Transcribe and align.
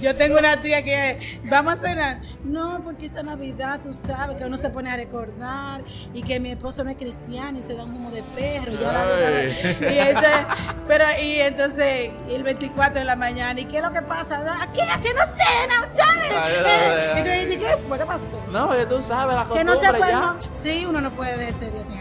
Yo 0.00 0.14
tengo 0.16 0.38
una 0.38 0.60
tía 0.62 0.82
que 0.84 1.40
vamos 1.44 1.74
a 1.74 1.76
cenar. 1.76 2.20
No, 2.44 2.80
porque 2.84 3.06
esta 3.06 3.22
Navidad 3.22 3.80
tú 3.82 3.94
sabes 3.94 4.36
que 4.36 4.44
uno 4.44 4.58
se 4.58 4.68
pone 4.70 4.90
a 4.90 4.96
recordar 4.96 5.82
y 6.12 6.22
que 6.22 6.38
mi 6.38 6.50
esposo 6.50 6.84
no 6.84 6.90
es 6.90 6.96
cristiano 6.96 7.58
y 7.58 7.62
se 7.62 7.74
da 7.74 7.84
un 7.84 7.94
humo 7.94 8.10
de 8.10 8.22
perro. 8.22 8.72
Y, 8.72 8.76
la 8.76 9.02
Ay. 9.02 9.56
y 9.80 9.98
entonces, 9.98 10.30
pero 10.86 11.04
y 11.22 11.40
entonces 11.40 12.10
el 12.28 12.42
24 12.42 12.98
de 13.00 13.04
la 13.04 13.16
mañana, 13.16 13.58
¿y 13.60 13.64
qué 13.64 13.78
es 13.78 13.82
lo 13.82 13.90
que 13.92 14.02
pasa? 14.02 14.42
Aquí 14.62 14.80
haciendo 14.80 15.22
cena, 15.22 15.80
ustedes. 15.80 16.38
Ay, 16.38 16.52
Eh, 17.26 17.58
¿qué 17.58 17.76
fue? 17.88 17.98
¿Qué 17.98 18.06
pasó? 18.06 18.22
No, 18.50 18.68
tú 18.88 19.02
sabes 19.02 19.34
la 19.36 19.46
Que 19.52 19.64
no 19.64 19.72
se 19.74 19.78
costumbre 19.80 19.98
puede. 20.00 20.12
no- 20.12 20.36
sí, 20.62 20.86
uno 20.88 21.00
no 21.00 21.10
puede 21.16 21.36
de 21.36 21.48
ese 21.48 21.70
día 21.70 21.82
sin 21.88 21.95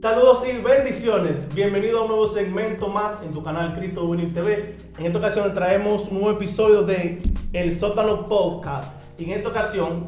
Saludos 0.00 0.42
y 0.48 0.56
bendiciones. 0.62 1.54
Bienvenido 1.54 1.98
a 1.98 2.02
un 2.02 2.08
nuevo 2.08 2.26
segmento 2.26 2.88
más 2.88 3.22
en 3.22 3.32
tu 3.34 3.42
canal 3.44 3.74
Cristo 3.76 4.06
Winning 4.06 4.32
TV. 4.32 4.76
En 4.96 5.04
esta 5.04 5.18
ocasión 5.18 5.52
traemos 5.52 6.08
un 6.08 6.20
nuevo 6.22 6.38
episodio 6.38 6.84
de 6.84 7.20
El 7.52 7.78
Sótano 7.78 8.26
Podcast. 8.26 8.92
Y 9.18 9.24
en 9.24 9.32
esta 9.32 9.50
ocasión 9.50 10.06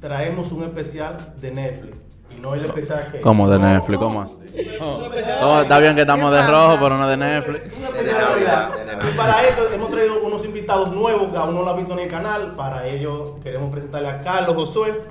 traemos 0.00 0.50
un 0.50 0.64
especial 0.64 1.34
de 1.42 1.50
Netflix. 1.50 1.98
Y 2.34 2.40
no 2.40 2.54
el 2.54 2.64
especial 2.64 3.10
que. 3.12 3.20
¿Cómo 3.20 3.50
de 3.50 3.58
No, 3.58 3.68
Netflix? 3.68 3.98
¿Cómo 3.98 4.22
así? 4.22 4.34
especial 4.54 5.38
Oh, 5.42 5.60
está 5.60 5.78
bien 5.78 5.94
que 5.94 6.00
estamos 6.00 6.32
de 6.32 6.46
rojo, 6.46 6.78
pero 6.80 6.96
no 6.96 7.06
de 7.06 7.16
Netflix. 7.18 7.74
Y 7.76 9.14
para 9.14 9.46
eso 9.46 9.68
hemos 9.74 9.90
traído 9.90 10.22
unos 10.22 10.42
invitados 10.46 10.90
nuevos 10.90 11.30
que 11.30 11.36
aún 11.36 11.54
no 11.54 11.64
lo 11.64 11.70
han 11.70 11.76
visto 11.76 11.92
en 11.92 11.98
el 11.98 12.08
canal. 12.08 12.54
Para 12.56 12.88
ello 12.88 13.38
queremos 13.42 13.70
presentarle 13.70 14.08
a 14.08 14.22
Carlos 14.22 14.56
Josué, 14.56 15.02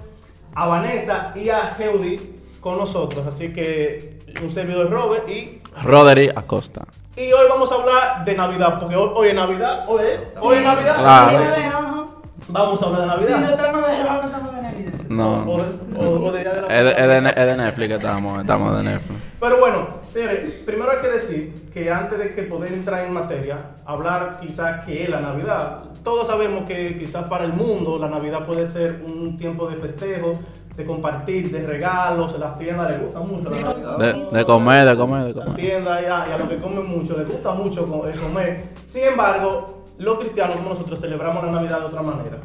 a 0.55 0.66
Vanessa 0.66 1.34
y 1.35 1.50
a 1.50 1.76
Heudi 1.77 2.40
con 2.62 2.79
nosotros. 2.79 3.27
Así 3.27 3.54
que 3.54 4.13
un 4.41 4.51
servidor 4.53 4.89
Robert 4.89 5.29
y 5.29 5.62
Roderick 5.81 6.37
Acosta. 6.37 6.85
Y 7.15 7.31
hoy 7.31 7.45
vamos 7.49 7.71
a 7.71 7.76
hablar 7.76 8.26
de 8.26 8.35
Navidad, 8.35 8.79
porque 8.79 8.95
hoy, 8.95 9.12
hoy 9.13 9.27
es 9.29 9.35
Navidad, 9.35 9.85
hoy 9.87 10.01
es, 10.03 10.39
hoy 10.41 10.55
es 10.57 10.63
Navidad. 10.63 10.95
Claro. 10.98 12.13
Vamos 12.49 12.81
a 12.81 12.85
hablar 12.87 13.20
de 13.20 13.26
Si 13.26 13.31
no 13.31 13.37
Navidad. 13.39 13.59
estamos 13.59 13.87
de 13.87 14.04
rojo, 14.04 14.15
no 14.15 14.23
estamos 14.27 14.55
de 14.55 14.61
Navidad. 14.61 14.93
No. 15.09 15.43
O, 15.43 15.55
o- 15.55 16.27
o 16.27 16.31
de 16.31 16.43
de 16.43 16.84
de, 16.84 16.91
es 16.91 17.07
de 17.07 17.21
Ne- 17.21 17.29
es 17.29 17.35
de 17.45 17.57
Netflix 17.57 17.87
que 17.87 17.93
estamos, 17.95 18.39
estamos 18.39 18.77
de 18.77 18.84
Netflix. 18.84 19.20
Pero 19.39 19.59
bueno, 19.59 19.87
señores, 20.11 20.49
primero 20.65 20.91
hay 20.91 20.98
que 21.01 21.07
decir 21.09 21.70
que 21.73 21.91
antes 21.91 22.17
de 22.20 22.34
que 22.35 22.43
poder 22.43 22.73
entrar 22.73 23.04
en 23.05 23.13
materia, 23.13 23.57
hablar 23.85 24.39
quizás 24.41 24.84
qué 24.85 25.04
es 25.04 25.09
la 25.09 25.21
Navidad. 25.21 25.84
Todos 26.04 26.27
sabemos 26.27 26.65
que 26.67 26.98
quizás 26.99 27.26
para 27.26 27.45
el 27.45 27.54
mundo 27.54 27.98
la 27.98 28.09
Navidad 28.09 28.45
puede 28.45 28.67
ser 28.67 29.01
un 29.05 29.37
tiempo 29.37 29.67
de 29.70 29.77
festejo, 29.77 30.39
de 30.76 30.85
compartir, 30.85 31.52
de 31.52 31.66
regalos, 31.68 32.38
las 32.40 32.57
tiendas 32.57 32.90
les 32.91 33.02
gusta 33.02 33.20
mucho 33.20 33.49
la 33.49 33.60
Navidad. 33.62 33.98
De, 33.98 34.38
de 34.38 34.46
comer, 34.46 34.88
de 34.88 34.98
comer, 34.98 35.24
de 35.26 35.34
la 35.34 35.46
comer. 35.46 35.60
tienda 35.60 36.02
y 36.02 36.05
a, 36.05 36.27
y 36.29 36.32
a 36.32 36.38
los 36.38 36.49
que 36.49 36.57
comen 36.57 36.85
mucho, 36.88 37.18
les 37.18 37.27
gusta 37.27 37.54
mucho 37.54 37.82
eh, 38.07 38.12
comer. 38.20 38.63
Sin 38.88 39.04
embargo, 39.04 39.84
los 39.99 40.18
cristianos 40.20 40.55
como 40.57 40.70
nosotros 40.70 40.99
celebramos 40.99 41.44
la 41.46 41.51
Navidad 41.51 41.79
de 41.79 41.85
otra 41.85 42.01
manera. 42.01 42.38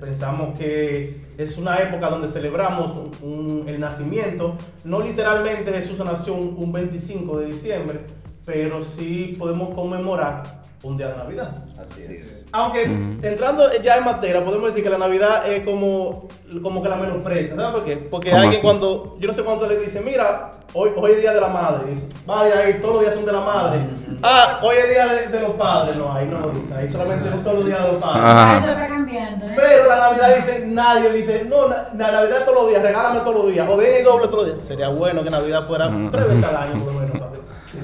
Pensamos 0.00 0.56
que 0.56 1.22
es 1.36 1.58
una 1.58 1.76
época 1.78 2.08
donde 2.08 2.28
celebramos 2.28 2.92
un- 2.92 3.12
un- 3.28 3.68
el 3.68 3.80
nacimiento. 3.80 4.54
No 4.84 5.00
literalmente 5.00 5.72
Jesús 5.72 5.98
nació 6.04 6.34
un, 6.34 6.54
un 6.56 6.70
25 6.72 7.38
de 7.40 7.46
diciembre, 7.46 8.00
pero 8.44 8.84
sí 8.84 9.34
podemos 9.38 9.74
conmemorar 9.74 10.44
un 10.82 10.96
día 10.96 11.08
de 11.08 11.16
Navidad. 11.16 11.50
Así 11.82 12.02
es. 12.02 12.46
Aunque 12.52 12.84
entrando 12.84 13.70
ya 13.82 13.96
en 13.98 14.04
materia, 14.04 14.44
podemos 14.44 14.66
decir 14.68 14.84
que 14.84 14.90
la 14.90 14.98
Navidad 14.98 15.50
es 15.50 15.64
como, 15.64 16.28
como 16.62 16.82
que 16.82 16.88
la 16.88 16.96
menosprecia, 16.96 17.54
¿sabes 17.56 17.72
por 17.72 17.84
qué? 17.84 17.96
Porque 17.96 18.30
¿Cómo 18.30 18.42
alguien 18.42 18.58
así? 18.58 18.62
cuando, 18.64 19.16
yo 19.20 19.28
no 19.28 19.34
sé 19.34 19.42
cuánto 19.42 19.66
le 19.66 19.78
dice, 19.78 20.00
mira, 20.00 20.52
hoy, 20.74 20.90
hoy 20.96 21.12
es 21.12 21.20
día 21.20 21.32
de 21.32 21.40
la 21.40 21.48
madre, 21.48 21.94
dice, 21.94 22.08
vaya 22.26 22.58
ahí, 22.60 22.74
todos 22.80 22.94
los 22.94 23.02
días 23.02 23.14
son 23.14 23.26
de 23.26 23.32
la 23.32 23.40
madre. 23.40 23.80
Ah, 24.22 24.60
hoy 24.62 24.76
es 24.76 24.88
día 24.88 25.06
de, 25.06 25.26
de 25.28 25.40
los 25.42 25.52
padres, 25.52 25.96
no, 25.96 26.12
ahí 26.12 26.26
no 26.26 26.40
lo 26.40 26.50
dice, 26.50 26.74
ahí 26.74 26.88
solamente 26.88 27.28
un 27.28 27.42
solo 27.44 27.62
día 27.62 27.78
de 27.78 27.92
los 27.92 28.02
padres. 28.02 28.22
Ah, 28.24 28.56
Eso 28.60 28.70
está 28.70 28.88
cambiando. 28.88 29.46
¿eh? 29.46 29.52
Pero 29.56 29.88
la 29.88 29.96
Navidad 29.98 30.36
dice, 30.36 30.64
nadie 30.66 31.10
dice, 31.12 31.44
no, 31.44 31.68
la, 31.68 31.90
la 31.96 32.12
Navidad 32.12 32.44
todos 32.44 32.62
los 32.62 32.68
días, 32.70 32.82
regálame 32.82 33.20
todos 33.20 33.34
los 33.36 33.52
días, 33.52 33.68
o 33.68 33.76
de 33.76 34.02
doble 34.04 34.28
todos 34.28 34.46
los 34.46 34.54
días. 34.56 34.66
Sería 34.68 34.88
bueno 34.88 35.22
que 35.24 35.30
Navidad 35.30 35.66
fuera 35.66 35.90
tres 36.10 36.28
veces 36.28 36.44
al 36.44 36.56
año, 36.56 36.84
por 36.84 36.94
lo 36.94 37.00
menos, 37.00 37.27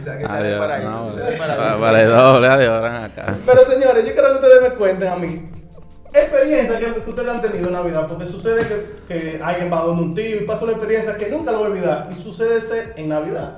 Quizá 0.05 0.19
que 0.19 0.27
sea 0.27 0.37
Adiós. 0.37 0.59
para 0.59 0.79
No, 0.81 1.13
sea 1.13 1.79
para 1.79 2.03
el 2.03 2.09
doble, 2.11 2.47
adiós, 2.49 2.83
ven 2.83 2.93
acá. 2.93 3.35
Pero 3.47 3.65
señores, 3.65 4.05
yo 4.05 4.13
quiero 4.13 4.29
que 4.29 4.35
ustedes 4.35 4.63
me 4.63 4.71
cuenten 4.77 5.09
a 5.09 5.17
mí 5.17 5.49
experiencias 6.15 6.79
que, 6.79 7.03
que 7.03 7.11
ustedes 7.11 7.29
han 7.29 7.43
tenido 7.43 7.67
en 7.67 7.73
Navidad, 7.73 8.07
porque 8.09 8.27
sucede 8.27 8.67
que, 9.09 9.15
que 9.15 9.43
alguien 9.43 9.73
va 9.73 9.81
donde 9.81 10.03
un 10.03 10.15
tío 10.15 10.37
y 10.37 10.45
pasa 10.45 10.65
una 10.65 10.73
experiencia 10.73 11.17
que 11.17 11.29
nunca 11.29 11.51
lo 11.51 11.61
va 11.61 11.67
a 11.67 11.71
olvidar 11.71 12.09
y 12.11 12.15
sucede 12.15 12.61
ser 12.61 12.95
en 12.97 13.09
Navidad. 13.09 13.57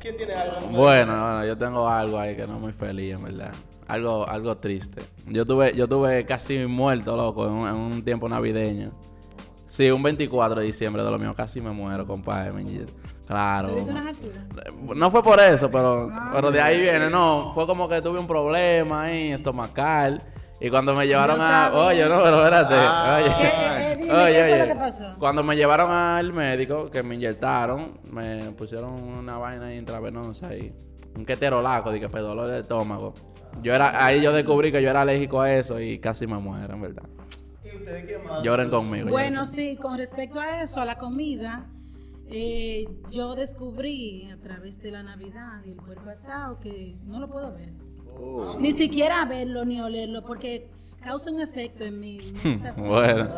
¿Quién 0.00 0.16
tiene 0.16 0.32
algo? 0.32 0.60
Bueno, 0.68 1.12
bueno, 1.12 1.44
yo 1.44 1.56
tengo 1.56 1.88
algo 1.88 2.18
ahí 2.18 2.34
que 2.34 2.46
no 2.46 2.54
es 2.56 2.60
muy 2.60 2.72
feliz, 2.72 3.14
en 3.14 3.22
verdad. 3.22 3.52
Algo, 3.86 4.26
algo 4.26 4.56
triste. 4.56 5.02
Yo 5.26 5.44
tuve, 5.44 5.74
yo 5.74 5.86
tuve 5.86 6.24
casi 6.24 6.66
muerto, 6.66 7.16
loco, 7.16 7.46
en 7.46 7.52
un, 7.52 7.68
en 7.68 7.74
un 7.74 8.04
tiempo 8.04 8.28
navideño. 8.28 8.92
Sí, 9.70 9.88
un 9.88 10.02
24 10.02 10.58
de 10.60 10.66
diciembre 10.66 11.04
de 11.04 11.10
lo 11.12 11.16
mío, 11.16 11.32
casi 11.32 11.60
me 11.60 11.70
muero, 11.70 12.04
compadre. 12.04 12.52
Claro. 13.24 13.68
No 14.96 15.10
fue 15.12 15.22
por 15.22 15.38
eso, 15.38 15.70
pero, 15.70 16.08
Ah, 16.10 16.32
pero 16.34 16.50
de 16.50 16.60
ahí 16.60 16.80
viene, 16.80 17.08
no. 17.08 17.52
Fue 17.54 17.68
como 17.68 17.88
que 17.88 18.02
tuve 18.02 18.18
un 18.18 18.26
problema 18.26 19.04
ahí, 19.04 19.30
estomacal. 19.30 20.24
Y 20.60 20.70
cuando 20.70 20.92
me 20.92 21.06
llevaron 21.06 21.38
No 21.38 21.44
a. 21.44 21.70
Oye, 21.86 22.08
no, 22.08 22.20
pero 22.20 22.38
espérate. 22.38 22.74
Ah. 22.76 23.20
oye. 23.22 23.34
¿Qué, 23.38 23.44
eh, 23.44 23.92
eh, 23.92 23.96
dime, 23.96 24.12
Oye, 24.12 24.32
¿qué 24.32 24.40
fue 24.40 24.52
oye, 24.54 24.58
lo 24.58 24.66
que 24.66 24.74
pasó? 24.74 25.04
Cuando 25.20 25.44
me 25.44 25.54
llevaron 25.54 25.92
al 25.92 26.32
médico, 26.32 26.90
que 26.90 27.04
me 27.04 27.14
inyectaron, 27.14 27.92
me 28.10 28.50
pusieron 28.58 28.92
una 28.92 29.38
vaina 29.38 29.72
intravenosa 29.72 30.52
y 30.56 30.74
un 31.14 31.24
keterolaco, 31.24 31.92
de 31.92 32.00
que 32.00 32.08
fue 32.08 32.20
dolor 32.22 32.48
de 32.48 32.58
estómago. 32.58 33.14
Yo 33.62 33.72
era, 33.72 34.04
ahí 34.04 34.20
yo 34.20 34.32
descubrí 34.32 34.72
que 34.72 34.82
yo 34.82 34.90
era 34.90 35.02
alérgico 35.02 35.40
a 35.40 35.52
eso 35.52 35.78
y 35.78 36.00
casi 36.00 36.26
me 36.26 36.38
muero, 36.38 36.74
en 36.74 36.82
verdad. 36.82 37.04
¿Y 37.90 38.02
ustedes 38.02 38.06
qué 38.06 38.18
más? 38.28 38.42
Lloren 38.42 38.70
conmigo. 38.70 39.08
Bueno, 39.10 39.40
lloren 39.44 39.48
sí, 39.48 39.76
con 39.76 39.98
respecto 39.98 40.40
a 40.40 40.62
eso, 40.62 40.80
a 40.80 40.84
la 40.84 40.96
comida, 40.96 41.66
eh, 42.30 42.86
yo 43.10 43.34
descubrí 43.34 44.30
a 44.30 44.38
través 44.40 44.80
de 44.80 44.90
la 44.92 45.02
Navidad 45.02 45.62
y 45.64 45.70
el 45.72 45.76
pueblo 45.76 46.04
pasado 46.04 46.60
que 46.60 46.96
no 47.04 47.18
lo 47.20 47.28
puedo 47.28 47.52
ver. 47.52 47.72
Oh. 48.18 48.56
Ni 48.58 48.72
siquiera 48.72 49.24
verlo 49.24 49.64
ni 49.64 49.80
olerlo 49.80 50.22
porque 50.24 50.68
causa 51.00 51.30
un 51.30 51.40
efecto 51.40 51.84
en 51.84 51.98
mí. 52.00 52.32
Bueno. 52.76 53.28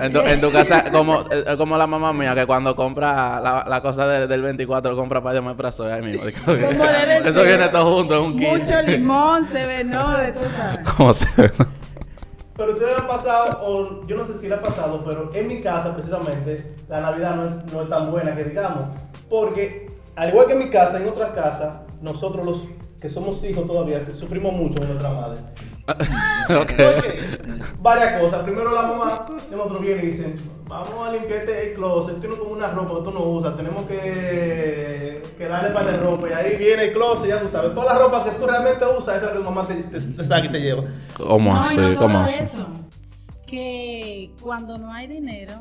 En 0.00 0.12
tu, 0.12 0.20
en 0.20 0.40
tu 0.40 0.50
casa, 0.52 0.90
como, 0.92 1.20
eh, 1.30 1.44
como 1.56 1.76
la 1.78 1.86
mamá 1.86 2.12
mía, 2.12 2.34
que 2.34 2.46
cuando 2.46 2.74
compra 2.76 3.40
la, 3.40 3.64
la 3.68 3.82
cosa 3.82 4.06
de- 4.06 4.26
del 4.26 4.42
24, 4.42 4.94
compra 4.96 5.22
para 5.22 5.34
llamar 5.36 5.56
prazo 5.56 5.84
ahí 5.84 6.02
mismo. 6.02 6.22
Como 6.44 6.56
debe 6.56 7.16
Eso 7.28 7.32
ser. 7.32 7.46
viene 7.46 7.68
todo 7.68 7.96
junto, 7.96 8.14
es 8.14 8.20
un 8.20 8.38
kit. 8.38 8.48
Mucho 8.48 8.82
limón 8.86 9.44
se 9.44 9.66
ve, 9.66 9.84
¿no? 9.84 10.16
De 10.16 10.32
tú 10.32 10.40
sabes. 10.56 10.88
¿Cómo 10.96 11.14
se 11.14 11.26
ve? 11.36 11.52
Pero 12.56 12.72
ustedes 12.72 12.96
han 12.96 13.06
pasado, 13.08 13.66
o 13.66 14.06
yo 14.06 14.16
no 14.16 14.24
sé 14.24 14.38
si 14.38 14.48
le 14.48 14.54
ha 14.54 14.62
pasado, 14.62 15.02
pero 15.04 15.30
en 15.34 15.48
mi 15.48 15.60
casa 15.60 15.94
precisamente 15.94 16.76
la 16.88 17.00
Navidad 17.00 17.34
no 17.34 17.44
es, 17.46 17.72
no 17.72 17.82
es 17.82 17.88
tan 17.88 18.10
buena 18.10 18.36
que 18.36 18.44
digamos. 18.44 18.84
Porque 19.28 19.90
al 20.14 20.28
igual 20.28 20.46
que 20.46 20.52
en 20.52 20.58
mi 20.60 20.70
casa, 20.70 21.00
en 21.00 21.08
otras 21.08 21.32
casas, 21.32 21.74
nosotros 22.00 22.44
los 22.44 22.62
que 23.00 23.08
somos 23.08 23.42
hijos 23.44 23.66
todavía, 23.66 24.06
que 24.06 24.14
sufrimos 24.14 24.52
mucho 24.52 24.78
con 24.78 24.88
nuestra 24.88 25.10
madre. 25.10 25.40
Ok. 26.48 26.72
Porque 26.76 27.38
varias 27.80 28.20
cosas. 28.20 28.42
Primero 28.42 28.72
la 28.74 28.82
mamá 28.82 29.26
de 29.50 29.56
nosotros 29.56 29.80
viene 29.80 30.02
y 30.02 30.06
dice, 30.08 30.34
vamos 30.66 31.08
a 31.08 31.12
limpiarte 31.12 31.70
el 31.70 31.74
closet, 31.74 32.20
tú 32.20 32.28
no 32.28 32.38
como 32.38 32.50
una 32.52 32.68
ropa 32.70 32.96
que 32.98 33.04
tú 33.04 33.10
no 33.12 33.20
usas, 33.24 33.56
tenemos 33.56 33.84
que, 33.86 35.22
que 35.38 35.48
darle 35.48 35.70
para 35.70 35.92
de 35.92 35.96
ropa. 35.98 36.28
Y 36.28 36.32
ahí 36.32 36.56
viene 36.56 36.84
el 36.84 36.92
closet, 36.92 37.28
ya 37.28 37.40
tú 37.40 37.48
sabes, 37.48 37.74
todas 37.74 37.92
las 37.94 38.02
ropas 38.02 38.24
que 38.24 38.30
tú 38.38 38.46
realmente 38.46 38.84
usas, 38.84 39.16
esa 39.16 39.16
es 39.16 39.22
la 39.22 39.32
que 39.32 39.38
tu 39.38 39.44
mamá 39.44 39.66
te, 39.66 39.74
te- 39.74 40.00
te 40.00 40.24
saca 40.24 40.46
y 40.46 40.50
te 40.50 40.60
lleva. 40.60 40.84
¿Cómo 41.16 41.52
No, 41.54 41.60
así? 41.60 41.76
no 41.76 41.94
¿Cómo 41.98 42.18
así? 42.20 42.42
eso. 42.44 42.66
Que 43.46 44.30
cuando 44.40 44.78
no 44.78 44.92
hay 44.92 45.06
dinero, 45.06 45.60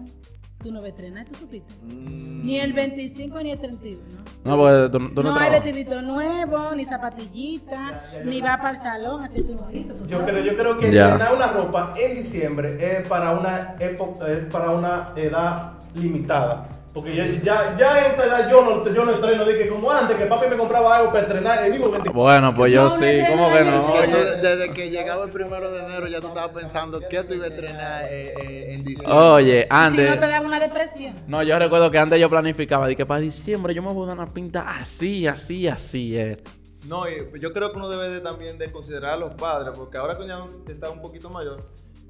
tú 0.64 0.72
no 0.72 0.82
ves 0.82 0.92
estrenar, 0.94 1.26
¿tú 1.26 1.36
supiste? 1.36 1.72
Mm. 1.84 2.46
Ni 2.46 2.60
el 2.60 2.74
25 2.74 3.40
ni 3.44 3.52
el 3.52 3.60
31. 3.60 4.02
No, 4.46 4.58
porque 4.58 4.90
tú, 4.92 5.14
tú 5.14 5.24
no, 5.24 5.32
no 5.34 5.36
hay 5.40 5.52
vestidito 5.52 6.02
nuevo, 6.02 6.74
ni 6.76 6.86
zapatillita, 6.86 8.02
ni 8.26 8.42
va 8.42 8.58
para 8.58 8.72
el 8.72 8.78
salón, 8.78 9.24
así 9.24 9.44
tú 9.44 9.56
no 9.56 9.68
dices. 9.68 9.96
Yo 10.08 10.26
creo, 10.26 10.44
yo 10.44 10.58
creo 10.58 10.80
que 10.80 10.92
Ya. 10.92 11.10
estrenar 11.10 11.36
una 11.36 11.48
ropa 11.48 11.94
en 11.98 12.16
diciembre 12.16 12.78
es 13.00 13.08
para 13.08 13.32
una 13.34 13.76
época, 13.80 14.32
es 14.32 14.46
para 14.46 14.72
una 14.72 15.14
edad 15.16 15.74
limitada. 15.94 16.68
Porque 16.94 17.16
ya, 17.16 17.26
ya, 17.42 17.76
ya 17.76 18.00
en 18.06 18.12
esta 18.12 18.26
edad 18.26 18.52
yo 18.52 18.62
no, 18.64 18.88
yo 18.94 19.04
no 19.04 19.12
estreno, 19.14 19.44
dije 19.46 19.68
como 19.68 19.90
antes, 19.90 20.16
que 20.16 20.26
papi 20.28 20.46
me 20.48 20.58
compraba 20.58 20.98
algo 20.98 21.12
para 21.12 21.24
estrenar 21.24 21.64
el 21.66 21.72
mismo 21.72 21.90
24. 21.90 22.14
Bueno, 22.14 22.54
pues 22.54 22.72
yo 22.72 22.84
No, 22.84 22.90
sí, 22.92 23.04
entreno 23.06 23.32
¿cómo 23.36 23.52
que 23.52 23.64
no? 24.08 24.42
desde 24.42 24.72
que 24.74 24.90
llegaba 24.92 25.24
el 25.24 25.32
primero 25.32 25.72
de 25.72 25.80
enero 25.86 26.08
ya 26.08 26.22
tú 26.22 26.28
estabas 26.28 26.54
pensando 26.54 27.00
que 27.10 27.24
tú 27.24 27.34
ibas 27.34 27.50
a 27.50 27.54
entrenar 27.54 28.04
eh, 28.12 28.34
eh, 28.40 28.74
en 28.76 28.84
diciembre. 28.84 29.12
Oye, 29.20 29.62
Si 29.64 29.68
antes. 29.72 30.10
no 30.12 30.20
te 30.20 30.28
da 30.28 30.42
una 30.42 30.60
depresión. 30.60 31.16
No, 31.28 31.42
yo 31.42 31.58
recuerdo 31.58 31.90
que 31.90 31.98
antes 31.98 32.20
yo 32.20 32.30
planificaba, 32.30 32.94
que 32.94 33.06
para 33.08 33.22
diciembre 33.22 33.74
yo 33.74 33.82
me 33.82 33.92
voy 33.92 34.04
a 34.04 34.08
dar 34.10 34.18
una 34.20 34.32
pinta 34.32 34.62
así, 34.80 35.26
así, 35.26 35.68
así, 35.68 36.16
eh. 36.16 36.44
No, 36.86 37.10
y 37.10 37.14
yo 37.40 37.52
creo 37.54 37.72
que 37.72 37.78
uno 37.78 37.90
debe 37.90 38.10
de 38.10 38.22
también 38.22 38.60
de 38.60 38.72
considerar 38.72 39.14
a 39.14 39.18
los 39.18 39.34
padres, 39.34 39.74
porque 39.76 39.98
ahora 39.98 40.16
que 40.16 40.26
uno 40.26 40.48
está 40.68 40.92
un 40.92 41.02
poquito 41.02 41.28
mayor, 41.30 41.64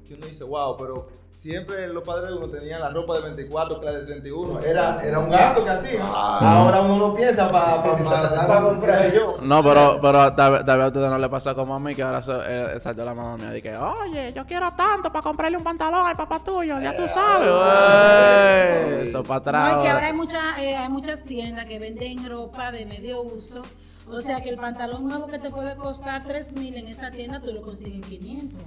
que 0.06 0.14
uno 0.14 0.26
dice, 0.26 0.44
wow, 0.44 0.76
pero 0.76 1.08
siempre 1.30 1.88
los 1.88 2.04
padres 2.04 2.30
de 2.30 2.36
uno 2.36 2.48
tenían 2.48 2.80
la 2.80 2.90
ropa 2.90 3.16
de 3.16 3.22
24, 3.22 3.80
que 3.80 3.86
la 3.86 3.92
de 3.92 4.04
31. 4.04 4.60
Era, 4.60 5.04
era 5.04 5.18
un 5.18 5.30
gasto 5.30 5.64
que 5.64 5.70
hacían. 5.70 6.02
Ahora 6.02 6.80
uno 6.82 6.96
no 6.96 7.14
piensa 7.14 7.50
para 7.50 7.82
pa, 7.82 8.62
comprar 8.62 9.12
yo. 9.12 9.38
No, 9.42 9.62
pero, 9.62 9.98
pero 10.00 10.34
tal, 10.34 10.64
tal 10.64 10.78
vez 10.78 10.84
a 10.84 10.88
ustedes 10.88 11.10
no 11.10 11.18
le 11.18 11.28
pasa 11.28 11.54
como 11.54 11.74
a 11.74 11.80
mí, 11.80 11.94
que 11.94 12.02
ahora 12.02 12.22
so, 12.22 12.40
eh, 12.44 12.78
saltó 12.80 13.04
la 13.04 13.14
mamá 13.14 13.36
mía. 13.36 13.50
Dije, 13.50 13.76
oye, 13.76 14.32
yo 14.32 14.46
quiero 14.46 14.72
tanto 14.76 15.10
para 15.10 15.22
comprarle 15.22 15.56
un 15.56 15.64
pantalón 15.64 16.06
al 16.06 16.16
papá 16.16 16.38
tuyo, 16.40 16.80
ya 16.80 16.94
tú 16.94 17.02
sabes. 17.08 17.48
Uey, 17.48 19.08
Eso 19.08 19.24
para 19.24 19.40
atrás. 19.40 19.72
No, 19.72 19.78
es 19.78 19.82
que 19.82 19.88
ahora 19.88 19.94
ahora. 19.94 20.06
hay, 20.06 20.12
mucha, 20.12 20.62
eh, 20.62 20.76
hay 20.76 20.88
muchas 20.88 21.24
tiendas 21.24 21.64
que 21.64 21.78
venden 21.78 22.28
ropa 22.28 22.70
de 22.70 22.86
medio 22.86 23.22
uso. 23.22 23.62
O 24.08 24.20
sea 24.20 24.40
que 24.42 24.50
el 24.50 24.58
pantalón 24.58 25.08
nuevo 25.08 25.26
que 25.26 25.38
te 25.38 25.50
puede 25.50 25.74
costar 25.76 26.24
3 26.24 26.52
mil 26.52 26.76
en 26.76 26.88
esa 26.88 27.10
tienda, 27.10 27.40
tú 27.40 27.52
lo 27.52 27.62
consigues 27.62 27.96
en 27.96 28.02
500. 28.02 28.60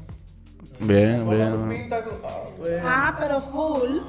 Bien, 0.79 1.27
bien. 1.29 1.89
ah, 2.83 3.07
Ah, 3.09 3.15
pero 3.19 3.41
full. 3.41 3.99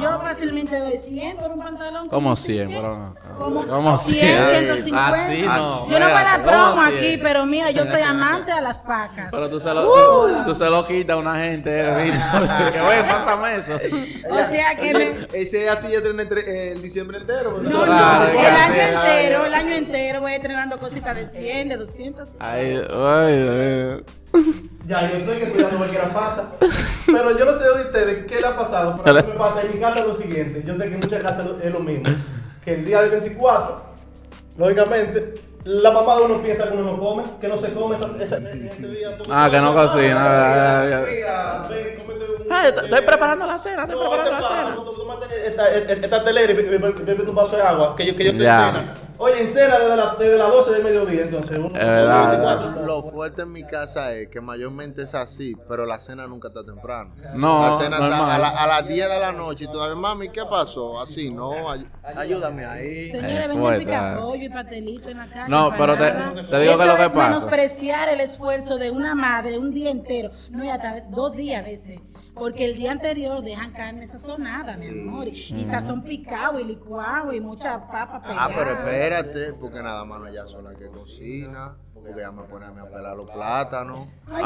Yo 0.00 0.20
fácilmente 0.20 0.78
doy 0.78 0.96
100 0.96 1.36
por 1.36 1.50
un 1.50 1.58
pantalón. 1.60 2.08
Como 2.08 2.28
¿Cómo 2.30 2.36
100, 2.36 2.68
qué? 2.68 2.74
pero 2.76 3.14
Como 3.36 3.66
Como 3.66 3.98
100, 3.98 4.44
150. 4.46 5.08
Así 5.24 5.42
no. 5.42 5.88
Yo 5.88 5.98
no 6.00 6.06
voy 6.06 6.14
a 6.16 6.22
dar 6.24 6.42
¿cómo 6.42 6.48
promo 6.50 6.84
100? 6.86 6.96
aquí, 6.98 7.18
pero 7.22 7.44
mira, 7.46 7.70
yo 7.72 7.84
soy 7.84 8.00
amante 8.06 8.52
a 8.52 8.60
las 8.60 8.78
pacas. 8.78 9.28
Pero 9.30 9.50
tú 9.50 9.60
se 9.60 9.74
lo, 9.74 9.84
tú, 9.84 10.44
tú 10.46 10.54
se 10.54 10.64
lo 10.70 10.86
quitas 10.86 11.14
a 11.14 11.18
una 11.18 11.34
gente. 11.40 11.70
eh, 11.80 12.12
que 12.72 12.80
ven, 12.80 13.06
pásame 13.06 13.56
eso. 13.56 13.72
O 14.30 14.36
sea 14.50 14.74
que 14.76 14.94
me... 14.94 15.40
Ese 15.40 15.68
así 15.68 15.88
ya 15.92 16.00
tiene 16.02 16.22
entre- 16.22 16.72
el 16.72 16.80
diciembre 16.82 17.18
entero. 17.18 17.58
No, 17.62 17.86
no, 17.86 18.22
el 18.24 18.38
año 18.46 18.80
entero, 18.98 19.44
el 19.44 19.54
año 19.54 19.74
entero 19.74 20.20
voy 20.20 20.32
entrenando 20.32 20.78
cositas 20.78 21.14
de 21.16 21.26
100, 21.26 21.68
de 21.68 21.76
200. 21.76 22.28
Ay, 22.38 22.76
ay, 22.90 23.34
ay. 23.48 24.04
Ya, 24.86 25.10
yo 25.10 25.18
estoy 25.18 25.38
que 25.38 25.46
cuidando 25.46 25.76
cualquiera 25.78 26.12
pasa. 26.12 26.50
Pero 27.06 27.38
yo 27.38 27.44
no 27.44 27.58
sé 27.58 27.64
de 27.64 27.82
ustedes 27.82 28.26
qué 28.26 28.40
le 28.40 28.46
ha 28.46 28.56
pasado. 28.56 29.00
Pero 29.02 29.18
a 29.18 29.22
mí 29.22 29.28
me 29.28 29.38
pasa 29.38 29.62
en 29.62 29.72
mi 29.72 29.80
casa 29.80 30.04
lo 30.04 30.14
siguiente. 30.14 30.62
Yo 30.66 30.76
sé 30.76 30.88
que 30.88 30.94
en 30.94 31.00
muchas 31.00 31.22
casas 31.22 31.46
es 31.62 31.72
lo 31.72 31.80
mismo. 31.80 32.14
Que 32.64 32.74
el 32.74 32.84
día 32.84 33.02
del 33.02 33.10
24, 33.10 33.82
lógicamente, 34.58 35.34
la 35.64 35.90
mamá 35.92 36.16
de 36.16 36.22
uno 36.22 36.42
piensa 36.42 36.68
que 36.68 36.76
uno 36.76 36.92
no 36.92 36.98
come, 36.98 37.24
que 37.40 37.48
no 37.48 37.58
se 37.58 37.72
come 37.72 37.96
esa, 37.96 38.06
ese 38.22 38.40
día. 38.88 39.18
Ah, 39.30 39.48
que 39.50 39.60
no 39.60 39.74
cocina. 39.74 41.04
Mira, 41.08 41.66
ven, 41.68 42.01
Ay, 42.52 42.68
estoy- 42.68 42.84
estoy 42.84 43.06
preparando 43.06 43.46
la 43.46 43.58
cena, 43.58 43.82
estoy 43.82 43.94
No, 43.96 44.10
preparando 44.10 44.40
la 44.40 44.48
cena. 44.48 44.74
tú 44.76 44.92
Tómate 45.02 45.46
esta, 45.46 46.24
telera 46.24 46.52
y 46.52 46.54
bebe- 46.56 47.28
un 47.28 47.34
vaso 47.34 47.56
de 47.56 47.62
agua, 47.62 47.94
que 47.96 48.06
yo, 48.06 48.16
que 48.16 48.24
yo 48.24 48.32
te 48.32 48.38
Ya. 48.38 48.66
cena. 48.72 48.94
Oye, 49.18 49.42
en 49.42 49.48
cena 49.48 49.78
desde, 49.78 49.96
la, 49.96 50.16
desde 50.18 50.38
las 50.38 50.48
12 50.48 50.72
del 50.72 50.84
mediodía, 50.84 51.22
entonces. 51.22 51.58
Uno, 51.58 51.68
Es 51.68 51.74
verdad, 51.74 52.28
24, 52.30 52.86
Lo 52.86 53.02
fuerte 53.04 53.42
en 53.42 53.52
mi 53.52 53.64
casa 53.64 54.12
es 54.14 54.28
que 54.28 54.40
mayormente 54.40 55.02
es 55.02 55.14
así, 55.14 55.56
pero 55.68 55.86
la 55.86 56.00
cena 56.00 56.26
nunca 56.26 56.48
está 56.48 56.64
temprano. 56.64 57.14
No, 57.34 57.68
la 57.68 57.78
cena 57.84 57.96
está 57.98 58.34
a, 58.34 58.38
la- 58.38 58.48
a 58.48 58.66
las 58.66 58.88
10 58.88 59.08
de 59.08 59.18
la 59.20 59.32
noche 59.32 59.64
y 59.64 59.68
todavía, 59.68 59.94
mami, 59.96 60.28
¿qué 60.30 60.44
pasó? 60.44 61.00
Así, 61.00 61.30
no, 61.30 61.70
ay- 61.70 61.86
ayúdame 62.16 62.64
ahí. 62.64 63.08
Señores, 63.10 63.46
Eh, 63.46 63.48
venden 63.48 63.78
picapollo 63.78 64.42
y 64.44 64.48
pastelito 64.48 65.08
en 65.08 65.18
la 65.18 65.26
calle. 65.28 65.48
No, 65.50 65.70
pero 65.76 65.96
te- 65.96 66.04
digo 66.12 66.32
que 66.48 66.64
Eso 66.72 66.84
lo 66.86 66.96
que 66.96 67.02
es 67.04 67.12
pasa. 67.12 67.28
menospreciar 67.28 68.08
el 68.08 68.20
esfuerzo 68.20 68.76
de 68.78 68.90
una 68.90 69.14
madre 69.14 69.58
un 69.58 69.72
día 69.72 69.90
entero. 69.90 70.30
No, 70.50 70.64
y 70.64 70.68
hasta 70.68 70.92
vez 70.92 71.10
dos 71.10 71.32
días 71.36 71.60
a 71.62 71.64
veces. 71.64 72.00
Porque 72.34 72.64
el 72.64 72.76
día 72.76 72.92
anterior 72.92 73.42
dejan 73.42 73.72
carne 73.72 74.06
sazonada, 74.06 74.76
mi 74.76 74.88
amor. 74.88 75.28
Y, 75.28 75.32
y 75.32 75.64
sazón 75.64 76.02
picado 76.02 76.58
y 76.58 76.64
licuado 76.64 77.32
y 77.32 77.40
mucha 77.40 77.86
papa 77.88 78.22
pegada. 78.22 78.44
Ah, 78.46 78.50
pero 78.54 78.72
espérate, 78.72 79.52
porque 79.52 79.82
nada 79.82 80.04
más 80.04 80.20
no 80.20 80.26
ella 80.26 80.46
sola 80.46 80.74
que 80.74 80.88
cocina, 80.88 81.76
porque 82.04 82.20
ella 82.20 82.32
me 82.32 82.42
pone 82.44 82.66
a 82.66 82.70
mí 82.70 82.80
a 82.80 82.84
pelar 82.90 83.16
los 83.16 83.30
plátanos. 83.30 84.08
¡Ay, 84.30 84.42